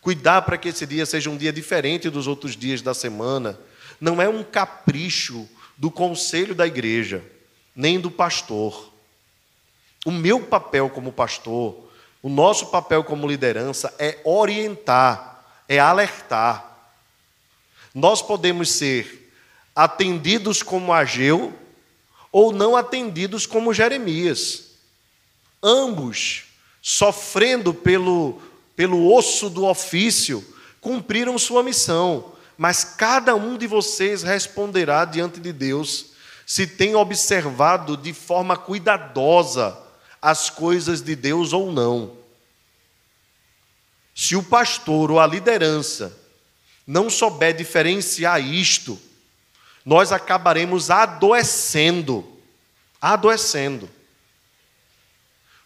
[0.00, 3.58] cuidar para que esse dia seja um dia diferente dos outros dias da semana,
[4.00, 7.22] não é um capricho do conselho da igreja,
[7.76, 8.90] nem do pastor.
[10.06, 11.76] O meu papel como pastor,
[12.22, 16.64] o nosso papel como liderança é orientar, é alertar.
[17.94, 19.30] Nós podemos ser
[19.76, 21.52] atendidos como Ageu
[22.32, 24.67] ou não atendidos como Jeremias
[25.62, 26.44] ambos,
[26.80, 28.40] sofrendo pelo,
[28.74, 30.44] pelo osso do ofício,
[30.80, 36.06] cumpriram sua missão, mas cada um de vocês responderá diante de Deus
[36.46, 39.78] se tem observado de forma cuidadosa
[40.20, 42.16] as coisas de Deus ou não.
[44.14, 46.16] Se o pastor ou a liderança
[46.86, 48.98] não souber diferenciar isto,
[49.84, 52.26] nós acabaremos adoecendo,
[53.00, 53.88] adoecendo.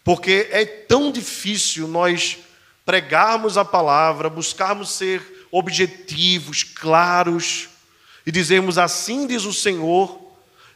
[0.04, 2.38] Porque é tão difícil nós
[2.84, 7.68] pregarmos a palavra, buscarmos ser objetivos, claros,
[8.26, 10.20] e dizermos assim diz o Senhor,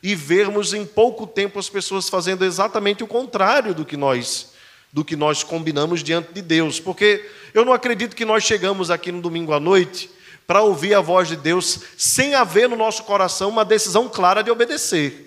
[0.02, 4.54] e vermos em pouco tempo as pessoas fazendo exatamente o contrário do que nós
[4.92, 6.80] do que nós combinamos diante de Deus.
[6.80, 10.08] Porque eu não acredito que nós chegamos aqui no domingo à noite
[10.46, 14.50] para ouvir a voz de Deus sem haver no nosso coração uma decisão clara de
[14.50, 15.25] obedecer.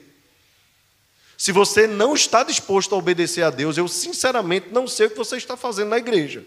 [1.40, 5.16] Se você não está disposto a obedecer a Deus, eu sinceramente não sei o que
[5.16, 6.46] você está fazendo na igreja.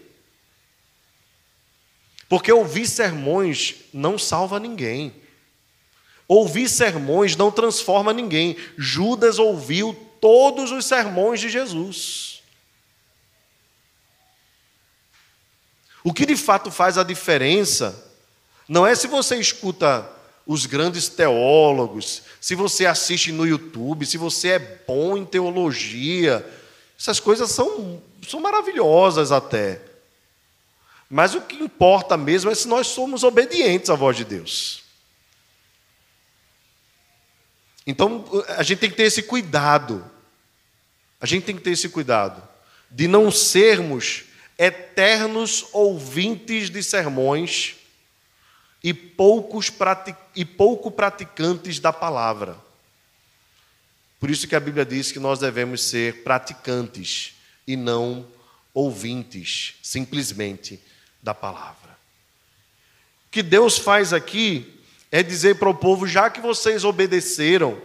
[2.29, 5.11] Porque ouvir sermões não salva ninguém.
[6.27, 8.55] Ouvir sermões não transforma ninguém.
[8.77, 12.43] Judas ouviu todos os sermões de Jesus.
[16.03, 18.13] O que de fato faz a diferença
[18.69, 20.07] não é se você escuta
[20.45, 26.45] os grandes teólogos, se você assiste no YouTube, se você é bom em teologia,
[26.99, 29.81] essas coisas são, são maravilhosas até.
[31.09, 34.83] Mas o que importa mesmo é se nós somos obedientes à voz de Deus.
[37.85, 40.03] Então, a gente tem que ter esse cuidado.
[41.19, 42.41] A gente tem que ter esse cuidado
[42.89, 44.25] de não sermos
[44.57, 47.75] eternos ouvintes de sermões
[48.83, 49.71] e, poucos
[50.35, 52.57] e pouco praticantes da palavra.
[54.19, 58.25] Por isso que a Bíblia diz que nós devemos ser praticantes e não
[58.73, 60.79] ouvintes, simplesmente,
[61.21, 61.91] da palavra.
[63.27, 64.79] O que Deus faz aqui
[65.11, 67.81] é dizer para o povo: já que vocês obedeceram,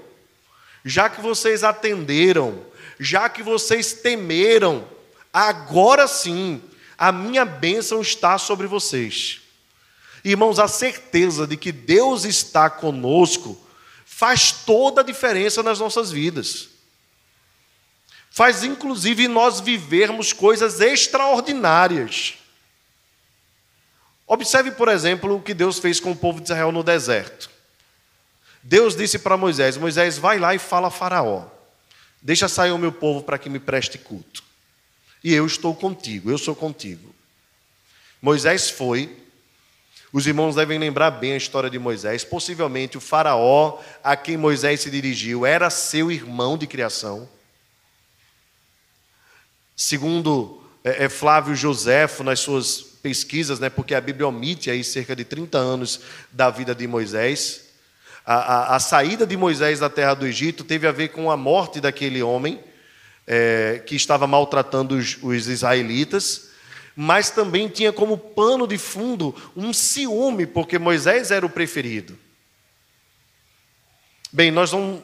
[0.84, 2.64] já que vocês atenderam,
[2.98, 4.88] já que vocês temeram,
[5.32, 6.60] agora sim,
[6.96, 9.47] a minha bênção está sobre vocês.
[10.30, 13.58] Irmãos, a certeza de que Deus está conosco
[14.04, 16.68] faz toda a diferença nas nossas vidas.
[18.30, 22.34] Faz inclusive nós vivermos coisas extraordinárias.
[24.26, 27.48] Observe, por exemplo, o que Deus fez com o povo de Israel no deserto.
[28.62, 31.46] Deus disse para Moisés: Moisés, vai lá e fala a Faraó.
[32.20, 34.42] Deixa sair o meu povo para que me preste culto.
[35.24, 37.14] E eu estou contigo, eu sou contigo.
[38.20, 39.27] Moisés foi.
[40.12, 42.24] Os irmãos devem lembrar bem a história de Moisés.
[42.24, 47.28] Possivelmente o Faraó a quem Moisés se dirigiu era seu irmão de criação.
[49.76, 55.14] Segundo é, é Flávio Joséfo, nas suas pesquisas, né, porque a Bíblia omite aí cerca
[55.14, 56.00] de 30 anos
[56.32, 57.66] da vida de Moisés.
[58.24, 61.36] A, a, a saída de Moisés da terra do Egito teve a ver com a
[61.36, 62.60] morte daquele homem
[63.26, 66.47] é, que estava maltratando os, os israelitas,
[67.00, 72.18] mas também tinha como pano de fundo um ciúme, porque Moisés era o preferido.
[74.32, 75.00] Bem, nós vamos,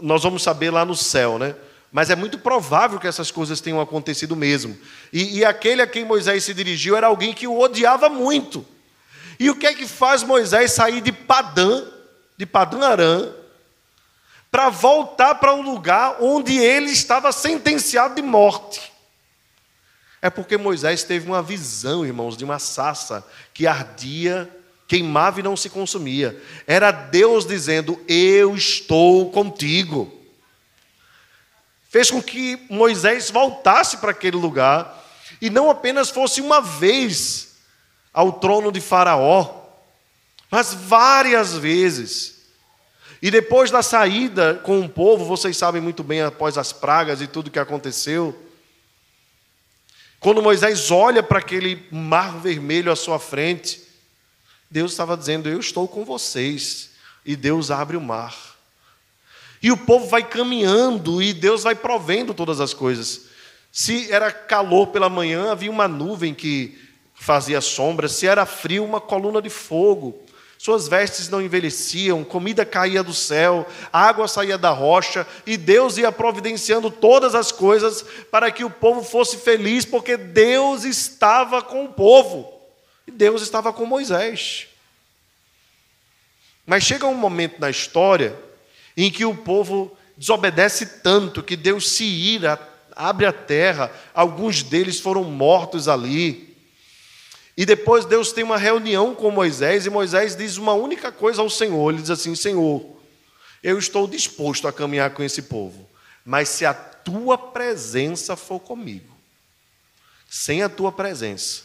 [0.00, 1.56] nós vamos saber lá no céu, né?
[1.90, 4.78] Mas é muito provável que essas coisas tenham acontecido mesmo.
[5.12, 8.64] E, e, aquele a quem Moisés se dirigiu era alguém que o odiava muito.
[9.40, 11.84] E o que é que faz Moisés sair de Padã,
[12.36, 13.28] de Padã Arã,
[14.52, 18.91] para voltar para um lugar onde ele estava sentenciado de morte?
[20.22, 24.48] É porque Moisés teve uma visão, irmãos, de uma sassa que ardia,
[24.88, 26.40] queimava e não se consumia.
[26.66, 30.22] Era Deus dizendo: Eu estou contigo
[31.92, 35.04] fez com que Moisés voltasse para aquele lugar
[35.42, 37.56] e não apenas fosse uma vez
[38.14, 39.66] ao trono de Faraó,
[40.50, 42.46] mas várias vezes.
[43.20, 47.26] E depois da saída com o povo, vocês sabem muito bem após as pragas e
[47.26, 48.34] tudo que aconteceu,
[50.22, 53.82] quando Moisés olha para aquele mar vermelho à sua frente,
[54.70, 56.90] Deus estava dizendo: Eu estou com vocês.
[57.26, 58.36] E Deus abre o mar.
[59.60, 63.26] E o povo vai caminhando e Deus vai provendo todas as coisas.
[63.70, 66.78] Se era calor pela manhã, havia uma nuvem que
[67.14, 68.08] fazia sombra.
[68.08, 70.20] Se era frio, uma coluna de fogo.
[70.62, 76.12] Suas vestes não envelheciam, comida caía do céu, água saía da rocha, e Deus ia
[76.12, 81.92] providenciando todas as coisas para que o povo fosse feliz, porque Deus estava com o
[81.92, 82.62] povo,
[83.08, 84.68] e Deus estava com Moisés.
[86.64, 88.38] Mas chega um momento na história
[88.96, 92.56] em que o povo desobedece tanto que Deus se ira,
[92.94, 96.51] abre a terra, alguns deles foram mortos ali.
[97.56, 101.50] E depois Deus tem uma reunião com Moisés e Moisés diz uma única coisa ao
[101.50, 102.84] Senhor: ele diz assim, Senhor,
[103.62, 105.88] eu estou disposto a caminhar com esse povo,
[106.24, 109.14] mas se a tua presença for comigo,
[110.28, 111.64] sem a tua presença,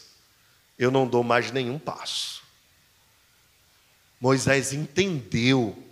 [0.78, 2.42] eu não dou mais nenhum passo.
[4.20, 5.82] Moisés entendeu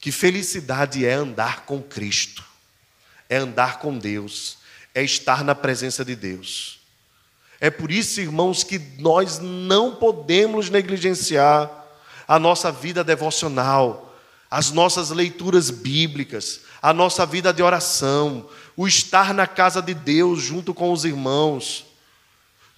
[0.00, 2.44] que felicidade é andar com Cristo,
[3.28, 4.58] é andar com Deus,
[4.94, 6.77] é estar na presença de Deus.
[7.60, 11.70] É por isso, irmãos, que nós não podemos negligenciar
[12.26, 14.14] a nossa vida devocional,
[14.50, 20.40] as nossas leituras bíblicas, a nossa vida de oração, o estar na casa de Deus
[20.40, 21.88] junto com os irmãos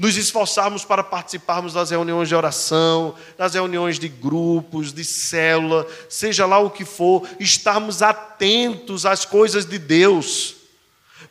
[0.01, 6.47] nos esforçarmos para participarmos das reuniões de oração, das reuniões de grupos, de célula, seja
[6.47, 10.57] lá o que for, estarmos atentos às coisas de Deus,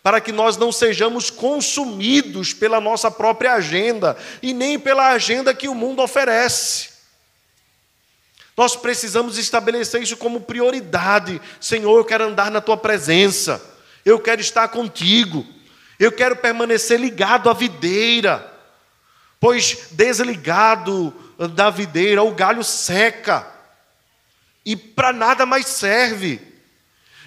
[0.01, 5.67] para que nós não sejamos consumidos pela nossa própria agenda e nem pela agenda que
[5.67, 6.89] o mundo oferece.
[8.55, 11.41] Nós precisamos estabelecer isso como prioridade.
[11.59, 13.61] Senhor, eu quero andar na tua presença,
[14.05, 15.45] eu quero estar contigo,
[15.99, 18.49] eu quero permanecer ligado à videira
[19.39, 21.13] pois desligado
[21.55, 23.47] da videira o galho seca.
[24.65, 26.41] e para nada mais serve.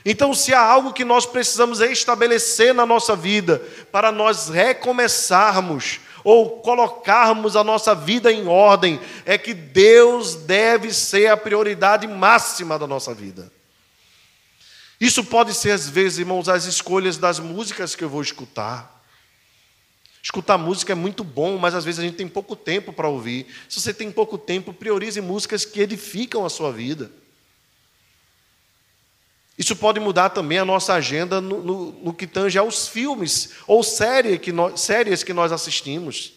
[0.05, 3.59] Então, se há algo que nós precisamos estabelecer na nossa vida
[3.93, 11.29] para nós recomeçarmos ou colocarmos a nossa vida em ordem, é que Deus deve ser
[11.29, 13.51] a prioridade máxima da nossa vida.
[15.01, 19.03] Isso pode ser, às vezes, irmãos, as escolhas das músicas que eu vou escutar.
[20.23, 23.47] Escutar música é muito bom, mas às vezes a gente tem pouco tempo para ouvir.
[23.69, 27.11] Se você tem pouco tempo, priorize músicas que edificam a sua vida.
[29.63, 33.81] Isso pode mudar também a nossa agenda no, no, no que tange aos filmes ou
[33.85, 36.33] série que séries que nós assistimos.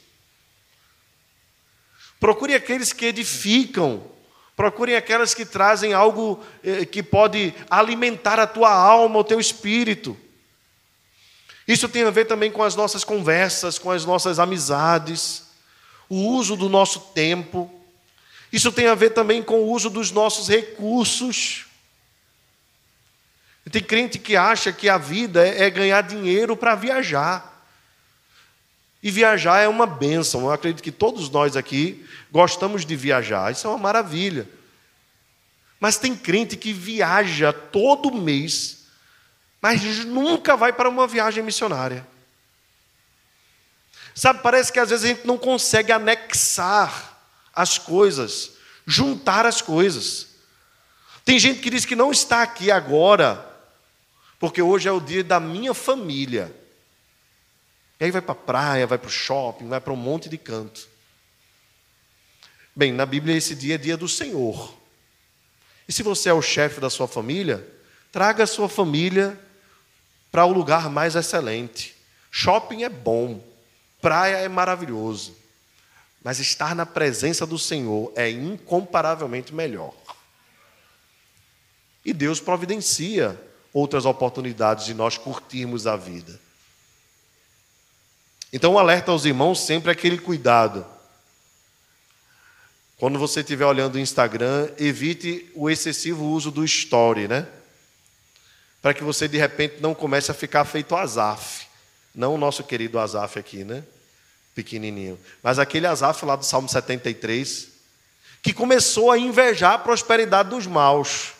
[2.19, 4.03] Procure aqueles que edificam,
[4.55, 10.15] procure aquelas que trazem algo eh, que pode alimentar a tua alma, o teu espírito.
[11.67, 15.45] Isso tem a ver também com as nossas conversas, com as nossas amizades,
[16.07, 17.73] o uso do nosso tempo.
[18.53, 21.64] Isso tem a ver também com o uso dos nossos recursos.
[23.71, 27.51] Tem crente que acha que a vida é, é ganhar dinheiro para viajar.
[29.01, 30.41] E viajar é uma bênção.
[30.41, 33.51] Eu acredito que todos nós aqui gostamos de viajar.
[33.51, 34.47] Isso é uma maravilha.
[35.79, 38.85] Mas tem crente que viaja todo mês,
[39.61, 42.07] mas nunca vai para uma viagem missionária.
[44.13, 47.19] Sabe, parece que às vezes a gente não consegue anexar
[47.53, 48.51] as coisas,
[48.85, 50.27] juntar as coisas.
[51.25, 53.54] Tem gente que diz que não está aqui agora
[54.39, 56.55] porque hoje é o dia da minha família.
[57.99, 60.37] E aí vai para a praia, vai para o shopping, vai para um monte de
[60.37, 60.87] canto.
[62.75, 64.77] Bem, na Bíblia esse dia é dia do Senhor.
[65.87, 67.65] E se você é o chefe da sua família,
[68.11, 69.39] traga a sua família
[70.31, 71.95] para o lugar mais excelente.
[72.29, 73.41] Shopping é bom,
[74.01, 75.37] praia é maravilhoso,
[76.21, 79.93] mas estar na presença do Senhor é incomparavelmente melhor.
[82.03, 83.39] E Deus providencia
[83.75, 86.39] outras oportunidades de nós curtirmos a vida.
[88.53, 90.85] Então, o alerta aos irmãos sempre é aquele cuidado.
[92.97, 97.45] Quando você estiver olhando o Instagram, evite o excessivo uso do story, né?
[98.81, 101.67] Para que você de repente não comece a ficar feito Azaf.
[102.13, 103.83] Não o nosso querido Azaf aqui, né?
[104.55, 105.19] Pequenininho.
[105.43, 107.67] Mas aquele Azaf lá do Salmo 73,
[108.41, 111.34] que começou a invejar a prosperidade dos maus.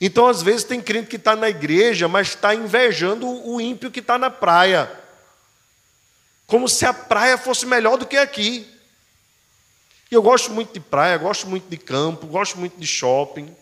[0.00, 4.00] Então, às vezes, tem crente que está na igreja, mas está invejando o ímpio que
[4.00, 4.90] está na praia.
[6.46, 8.66] Como se a praia fosse melhor do que aqui.
[10.10, 13.54] E eu gosto muito de praia, gosto muito de campo, gosto muito de shopping.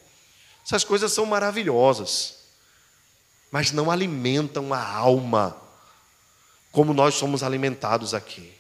[0.64, 2.36] Essas coisas são maravilhosas,
[3.51, 5.57] mas não alimentam a alma
[6.70, 8.55] como nós somos alimentados aqui.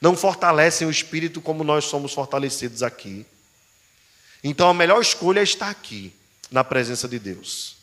[0.00, 3.24] Não fortalecem o espírito como nós somos fortalecidos aqui.
[4.42, 6.17] Então a melhor escolha é estar aqui
[6.50, 7.76] na presença de Deus.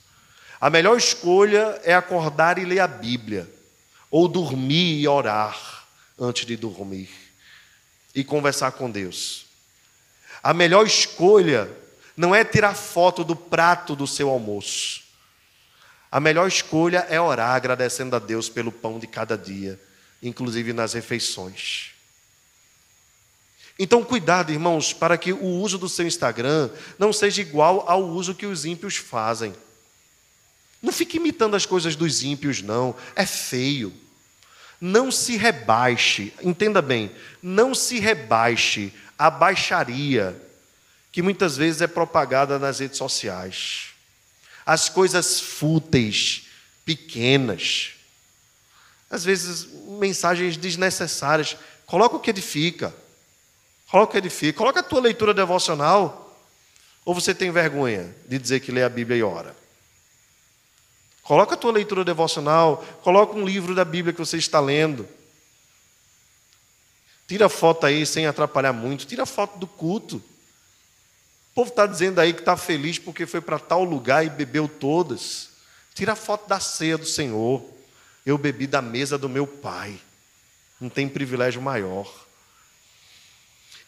[0.60, 3.50] A melhor escolha é acordar e ler a Bíblia,
[4.10, 5.86] ou dormir e orar
[6.20, 7.10] antes de dormir,
[8.14, 9.46] e conversar com Deus.
[10.42, 11.70] A melhor escolha
[12.16, 15.04] não é tirar foto do prato do seu almoço.
[16.12, 19.80] A melhor escolha é orar agradecendo a Deus pelo pão de cada dia,
[20.22, 21.95] inclusive nas refeições.
[23.78, 28.34] Então, cuidado, irmãos, para que o uso do seu Instagram não seja igual ao uso
[28.34, 29.54] que os ímpios fazem.
[30.82, 32.96] Não fique imitando as coisas dos ímpios, não.
[33.16, 33.94] É feio.
[34.80, 37.12] Não se rebaixe, entenda bem,
[37.42, 40.40] não se rebaixe a baixaria
[41.12, 43.88] que muitas vezes é propagada nas redes sociais.
[44.66, 46.48] As coisas fúteis,
[46.84, 47.94] pequenas.
[49.10, 49.68] Às vezes,
[50.00, 51.56] mensagens desnecessárias.
[51.86, 52.94] Coloca o que edifica.
[53.90, 54.58] Coloca edifica.
[54.58, 56.22] Coloca a tua leitura devocional.
[57.04, 59.56] Ou você tem vergonha de dizer que lê a Bíblia e ora?
[61.22, 62.84] Coloca a tua leitura devocional.
[63.02, 65.08] Coloca um livro da Bíblia que você está lendo.
[67.28, 69.06] Tira foto aí sem atrapalhar muito.
[69.06, 70.18] Tira foto do culto.
[70.18, 74.68] O povo está dizendo aí que está feliz porque foi para tal lugar e bebeu
[74.68, 75.50] todas.
[75.94, 77.64] Tira foto da ceia do Senhor.
[78.26, 80.00] Eu bebi da mesa do meu pai.
[80.82, 82.25] Não tem privilégio maior.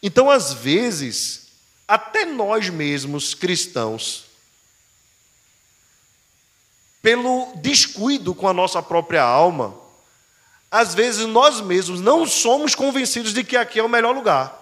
[0.02, 1.48] Então, às vezes,
[1.86, 4.26] até nós mesmos cristãos,
[7.02, 9.74] pelo descuido com a nossa própria alma,
[10.70, 14.56] às vezes nós mesmos não somos convencidos de que aqui é o melhor lugar.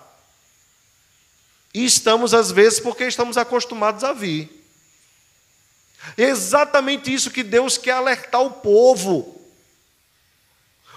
[1.74, 4.64] E estamos, às vezes, porque estamos acostumados a vir.
[6.16, 9.38] É exatamente isso que Deus quer alertar o povo.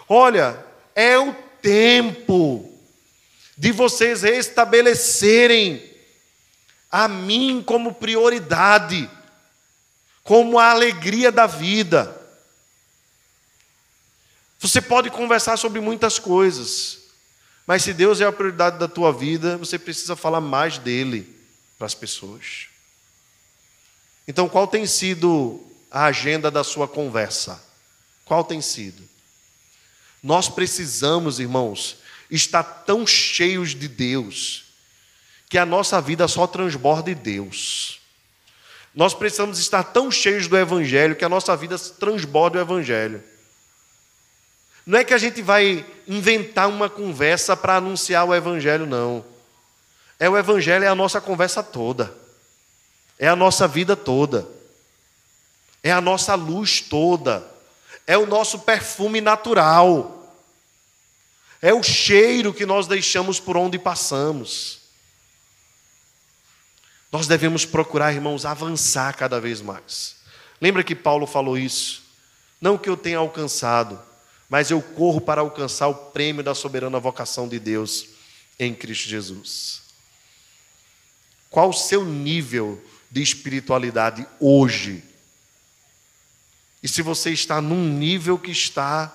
[0.08, 0.64] Olha,
[0.96, 2.68] é o tempo
[3.60, 5.84] de vocês restabelecerem
[6.89, 9.10] a mim como prioridade,
[10.24, 12.16] como a alegria da vida.
[14.60, 16.99] Você pode conversar sobre muitas coisas,
[17.68, 21.28] mas se Deus é a prioridade da tua vida, você precisa falar mais dele
[21.78, 22.68] para as pessoas.
[24.26, 27.62] Então, qual tem sido a agenda da sua conversa?
[28.24, 29.03] Qual tem sido?
[30.24, 31.97] Nós precisamos, irmãos,
[32.30, 34.66] estar tão cheios de Deus,
[35.48, 38.00] que a nossa vida só transborda de Deus.
[38.94, 43.24] Nós precisamos estar tão cheios do Evangelho que a nossa vida transborda o Evangelho.
[44.86, 49.24] Não é que a gente vai inventar uma conversa para anunciar o Evangelho, não.
[50.20, 52.20] É o Evangelho, é a nossa conversa toda
[53.20, 54.48] é a nossa vida toda,
[55.84, 57.46] é a nossa luz toda,
[58.08, 60.18] é o nosso perfume natural,
[61.62, 64.80] é o cheiro que nós deixamos por onde passamos.
[67.12, 70.18] Nós devemos procurar, irmãos, avançar cada vez mais.
[70.62, 72.03] Lembra que Paulo falou isso?
[72.62, 73.99] Não que eu tenha alcançado,
[74.49, 78.07] mas eu corro para alcançar o prêmio da soberana vocação de Deus
[78.60, 79.82] em Cristo Jesus.
[81.49, 85.03] Qual o seu nível de espiritualidade hoje.
[86.82, 89.14] E se você está num nível que está,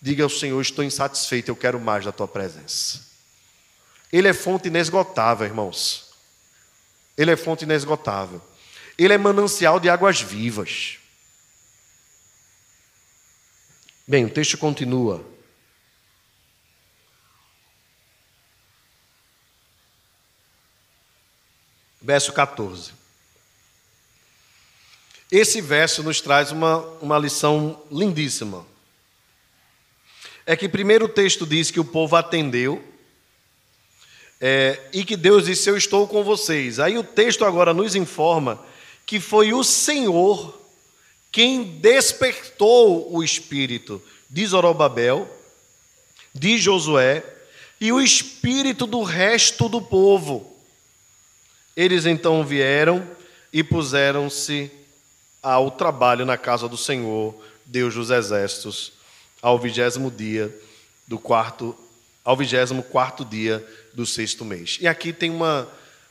[0.00, 3.00] diga ao Senhor: estou insatisfeito, eu quero mais da tua presença.
[4.12, 6.14] Ele é fonte inesgotável, irmãos.
[7.16, 8.40] Ele é fonte inesgotável.
[8.96, 10.98] Ele é manancial de águas vivas.
[14.06, 15.24] Bem, o texto continua.
[22.00, 22.92] Verso 14.
[25.32, 28.64] Esse verso nos traz uma, uma lição lindíssima.
[30.46, 32.82] É que primeiro o texto diz que o povo atendeu
[34.40, 36.78] é, e que Deus disse: Eu estou com vocês.
[36.78, 38.62] Aí o texto agora nos informa
[39.06, 40.60] que foi o Senhor
[41.30, 45.28] quem despertou o espírito de Zorobabel,
[46.34, 47.24] de Josué
[47.80, 50.54] e o espírito do resto do povo.
[51.76, 53.04] Eles então vieram
[53.52, 54.70] e puseram-se
[55.42, 57.34] ao trabalho na casa do Senhor,
[57.66, 58.92] Deus dos exércitos,
[59.44, 60.52] ao vigésimo dia
[61.06, 61.76] do quarto,
[62.24, 64.78] ao vigésimo quarto dia do sexto mês.
[64.80, 65.68] E aqui tem uma,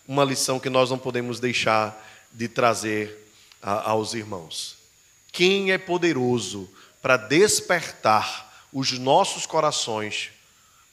[0.07, 1.99] uma lição que nós não podemos deixar
[2.31, 3.27] de trazer
[3.61, 4.77] a, aos irmãos.
[5.31, 6.69] Quem é poderoso
[7.01, 10.29] para despertar os nossos corações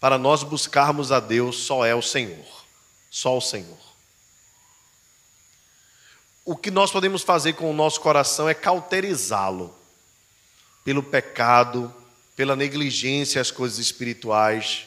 [0.00, 2.64] para nós buscarmos a Deus só é o Senhor.
[3.10, 3.90] Só o Senhor
[6.50, 9.72] o que nós podemos fazer com o nosso coração é cauterizá-lo
[10.82, 11.94] pelo pecado,
[12.40, 14.86] pela negligência às coisas espirituais,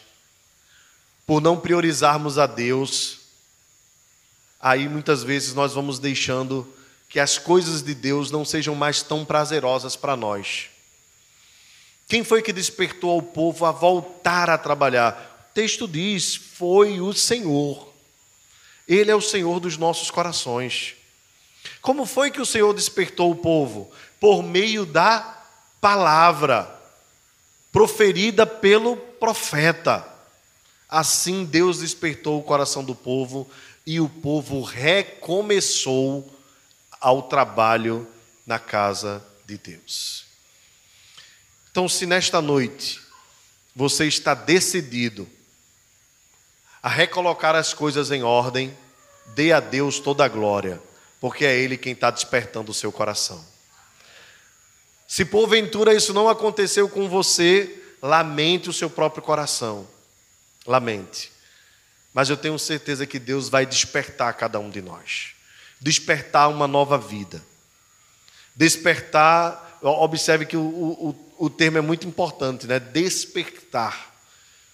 [1.23, 3.19] por não priorizarmos a Deus.
[4.59, 6.67] Aí muitas vezes nós vamos deixando
[7.07, 10.71] que as coisas de Deus não sejam mais tão prazerosas para nós.
[12.07, 15.47] Quem foi que despertou o povo a voltar a trabalhar?
[15.51, 17.87] O texto diz: foi o Senhor.
[18.87, 20.95] Ele é o Senhor dos nossos corações.
[21.83, 23.91] Como foi que o Senhor despertou o povo?
[24.19, 25.39] Por meio da
[25.79, 26.81] palavra
[27.73, 30.07] proferida pelo profeta.
[30.87, 33.49] Assim Deus despertou o coração do povo
[33.85, 36.33] e o povo recomeçou
[37.01, 38.07] ao trabalho
[38.47, 40.23] na casa de Deus.
[41.69, 43.01] Então, se nesta noite
[43.75, 45.27] você está decidido
[46.81, 48.73] a recolocar as coisas em ordem,
[49.35, 50.81] dê a Deus toda a glória
[51.23, 53.52] porque é Ele quem está despertando o seu coração.
[55.13, 59.87] Se porventura isso não aconteceu com você, lamente o seu próprio coração.
[60.65, 61.31] Lamente.
[62.11, 65.35] Mas eu tenho certeza que Deus vai despertar cada um de nós
[65.79, 67.45] despertar uma nova vida.
[68.55, 72.79] Despertar, observe que o, o, o termo é muito importante, né?
[72.79, 74.15] Despertar.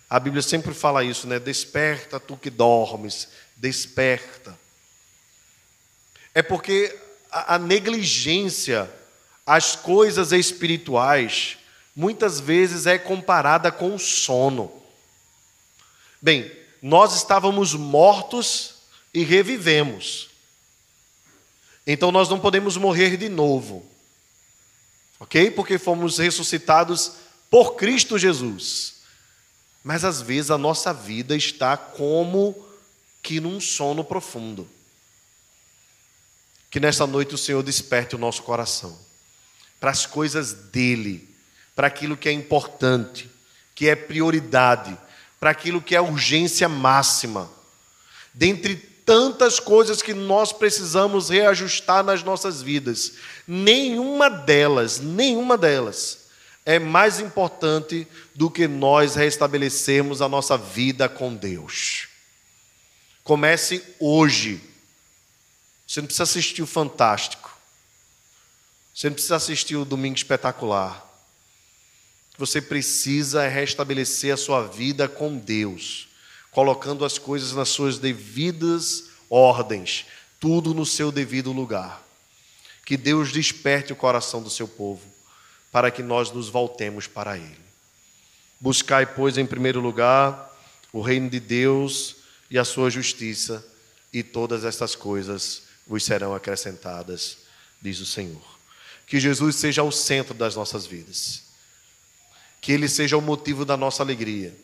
[0.09, 1.37] A Bíblia sempre fala isso, né?
[1.37, 3.27] Desperta tu que dormes,
[3.57, 4.57] desperta
[6.33, 6.97] é porque
[7.29, 8.89] a, a negligência
[9.49, 11.57] às coisas espirituais
[11.95, 14.71] muitas vezes é comparada com o sono.
[16.21, 18.75] Bem, nós estávamos mortos
[19.11, 20.29] e revivemos.
[21.87, 23.83] Então nós não podemos morrer de novo.
[25.19, 25.49] Ok?
[25.49, 27.13] Porque fomos ressuscitados
[27.49, 28.97] por Cristo Jesus.
[29.83, 32.55] Mas às vezes a nossa vida está como
[33.23, 34.69] que num sono profundo.
[36.69, 39.08] Que nesta noite o Senhor desperte o nosso coração
[39.79, 41.27] para as coisas dele,
[41.75, 43.29] para aquilo que é importante,
[43.73, 44.97] que é prioridade,
[45.39, 47.49] para aquilo que é urgência máxima.
[48.33, 48.75] Dentre
[49.09, 53.13] tantas coisas que nós precisamos reajustar nas nossas vidas.
[53.47, 56.19] Nenhuma delas, nenhuma delas
[56.63, 62.07] é mais importante do que nós restabelecermos a nossa vida com Deus.
[63.23, 64.61] Comece hoje.
[65.87, 67.58] Você não precisa assistir o Fantástico.
[68.99, 71.09] Você não precisa assistir o Domingo Espetacular.
[72.37, 76.09] Você precisa restabelecer a sua vida com Deus,
[76.51, 80.05] colocando as coisas nas suas devidas ordens,
[80.37, 82.03] tudo no seu devido lugar.
[82.85, 85.07] Que Deus desperte o coração do seu povo,
[85.71, 87.55] para que nós nos voltemos para Ele.
[88.59, 90.53] Buscai, pois, em primeiro lugar
[90.91, 92.17] o reino de Deus
[92.51, 93.65] e a sua justiça,
[94.11, 97.37] e todas estas coisas vos serão acrescentadas,
[97.81, 98.58] diz o Senhor.
[99.09, 101.41] Que Jesus seja o centro das nossas vidas,
[102.61, 104.55] que Ele seja o motivo da nossa alegria,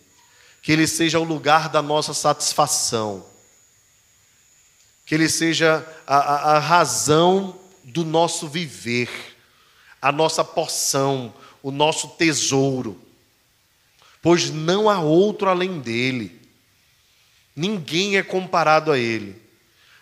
[0.61, 3.25] que Ele seja o lugar da nossa satisfação,
[5.03, 9.09] que Ele seja a, a, a razão do nosso viver,
[9.99, 11.33] a nossa porção,
[11.63, 13.01] o nosso tesouro,
[14.21, 16.39] pois não há outro além dele.
[17.55, 19.41] Ninguém é comparado a Ele.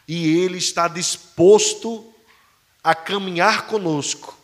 [0.05, 2.12] E Ele está disposto
[2.83, 4.37] a caminhar conosco,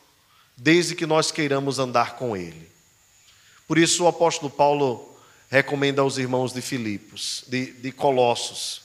[0.56, 2.70] desde que nós queiramos andar com Ele.
[3.68, 5.16] Por isso o apóstolo Paulo
[5.50, 8.84] recomenda aos irmãos de Filipos, de, de Colossos,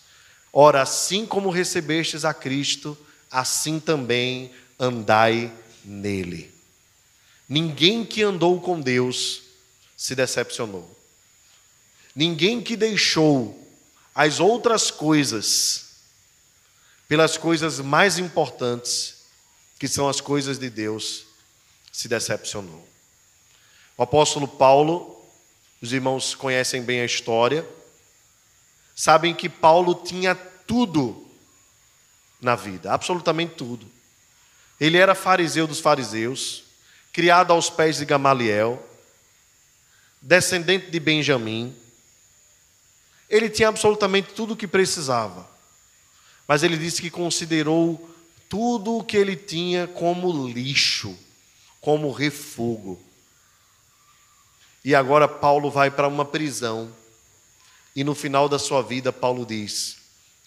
[0.53, 2.97] ora, assim como recebestes a Cristo,
[3.31, 5.53] assim também andai
[5.85, 6.53] nele.
[7.49, 9.43] Ninguém que andou com Deus
[9.97, 10.91] se decepcionou.
[12.15, 13.61] Ninguém que deixou
[14.15, 15.85] as outras coisas
[17.09, 19.24] pelas coisas mais importantes,
[19.85, 21.27] que são as coisas de Deus,
[21.93, 22.89] se decepcionou.
[23.99, 25.23] O apóstolo Paulo,
[25.83, 27.69] os irmãos conhecem bem a história,
[28.97, 31.29] sabem que Paulo tinha tudo
[32.41, 33.87] na vida, absolutamente tudo.
[34.81, 36.65] Ele era fariseu dos fariseus,
[37.13, 38.83] criado aos pés de Gamaliel,
[40.19, 41.77] descendente de Benjamim,
[43.29, 45.47] ele tinha absolutamente tudo o que precisava.
[46.49, 48.14] Mas ele disse que considerou
[48.49, 51.17] tudo o que ele tinha como lixo,
[51.81, 52.99] como refúgio.
[54.85, 56.93] E agora Paulo vai para uma prisão.
[57.97, 59.97] E no final da sua vida, Paulo diz: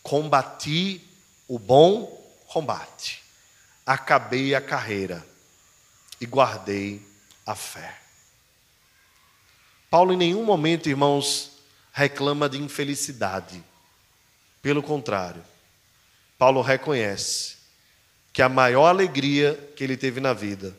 [0.04, 1.02] Combati
[1.48, 2.06] o bom
[2.48, 3.24] combate,
[3.86, 5.26] acabei a carreira
[6.20, 7.02] e guardei
[7.45, 7.98] a fé.
[9.89, 11.52] Paulo, em nenhum momento, irmãos,
[11.93, 13.64] reclama de infelicidade.
[14.62, 15.43] Pelo contrário,
[16.38, 17.57] Paulo reconhece
[18.38, 20.78] que a maior alegria que ele teve na vida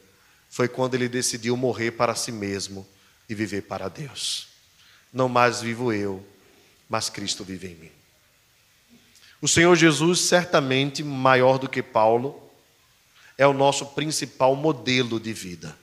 [0.49, 2.87] foi quando ele decidiu morrer para si mesmo
[3.29, 4.47] e viver para Deus.
[5.13, 6.25] Não mais vivo eu,
[6.89, 7.91] mas Cristo vive em mim.
[9.43, 12.41] O Senhor Jesus, certamente maior do que Paulo,
[13.37, 15.77] é o nosso principal modelo de vida.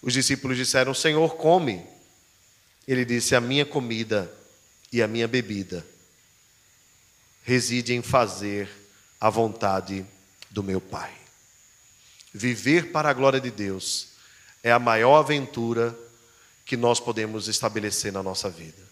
[0.00, 1.84] Os discípulos disseram: Senhor, come.
[2.86, 4.32] Ele disse: A minha comida
[4.92, 5.84] e a minha bebida
[7.42, 8.79] reside em fazer
[9.20, 10.06] a vontade
[10.50, 11.12] do meu Pai.
[12.32, 14.08] Viver para a glória de Deus
[14.62, 15.96] é a maior aventura
[16.64, 18.82] que nós podemos estabelecer na nossa vida.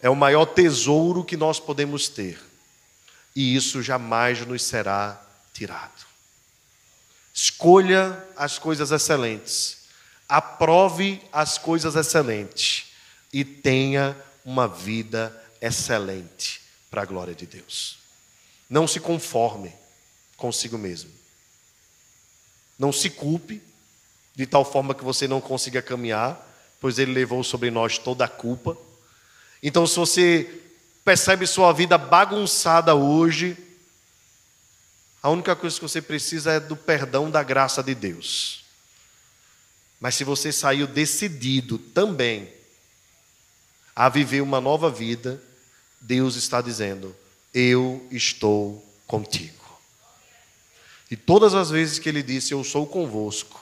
[0.00, 2.40] É o maior tesouro que nós podemos ter,
[3.36, 5.20] e isso jamais nos será
[5.52, 6.06] tirado.
[7.32, 9.80] Escolha as coisas excelentes
[10.30, 12.92] aprove as coisas excelentes
[13.32, 17.98] e tenha uma vida excelente para a glória de Deus.
[18.70, 19.74] Não se conforme
[20.36, 21.10] consigo mesmo.
[22.78, 23.60] Não se culpe
[24.34, 26.40] de tal forma que você não consiga caminhar,
[26.80, 28.78] pois Ele levou sobre nós toda a culpa.
[29.60, 30.62] Então, se você
[31.04, 33.56] percebe sua vida bagunçada hoje,
[35.22, 38.64] a única coisa que você precisa é do perdão da graça de Deus.
[40.00, 42.50] Mas se você saiu decidido também
[43.94, 45.42] a viver uma nova vida,
[46.00, 47.14] Deus está dizendo:
[47.52, 49.80] Eu estou contigo.
[51.10, 53.60] E todas as vezes que ele disse: Eu sou convosco,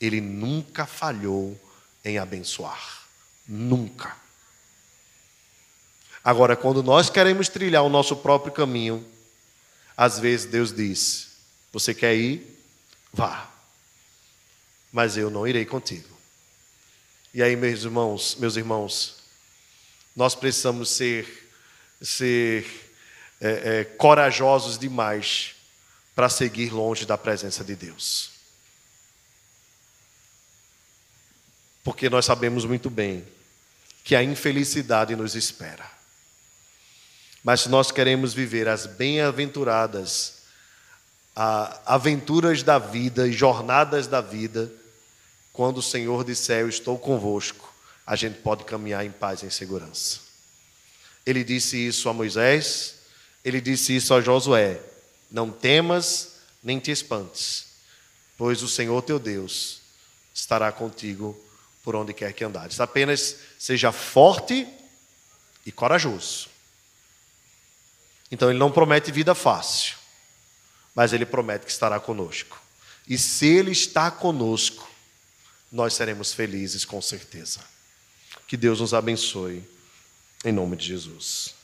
[0.00, 1.58] ele nunca falhou
[2.04, 3.02] em abençoar.
[3.48, 4.16] Nunca.
[6.22, 9.04] Agora, quando nós queremos trilhar o nosso próprio caminho,
[9.96, 11.36] às vezes Deus diz:
[11.72, 12.46] Você quer ir?
[13.12, 13.52] Vá
[14.92, 16.08] mas eu não irei contigo.
[17.32, 19.16] E aí, meus irmãos, meus irmãos,
[20.14, 21.50] nós precisamos ser,
[22.02, 22.81] ser
[23.44, 25.56] é, é, corajosos demais
[26.14, 28.30] para seguir longe da presença de Deus.
[31.82, 33.26] Porque nós sabemos muito bem
[34.04, 35.84] que a infelicidade nos espera.
[37.42, 40.42] Mas se nós queremos viver as bem-aventuradas
[41.84, 44.70] aventuras da vida e jornadas da vida,
[45.52, 47.74] quando o Senhor disser: Eu estou convosco,
[48.06, 50.20] a gente pode caminhar em paz e em segurança.
[51.26, 53.01] Ele disse isso a Moisés,
[53.44, 54.80] ele disse isso a Josué:
[55.30, 57.66] Não temas nem te espantes,
[58.36, 59.80] pois o Senhor teu Deus
[60.34, 61.38] estará contigo
[61.82, 62.80] por onde quer que andares.
[62.80, 64.66] Apenas seja forte
[65.66, 66.48] e corajoso.
[68.30, 69.96] Então ele não promete vida fácil,
[70.94, 72.60] mas ele promete que estará conosco.
[73.06, 74.88] E se ele está conosco,
[75.70, 77.60] nós seremos felizes com certeza.
[78.46, 79.62] Que Deus nos abençoe,
[80.44, 81.54] em nome de Jesus.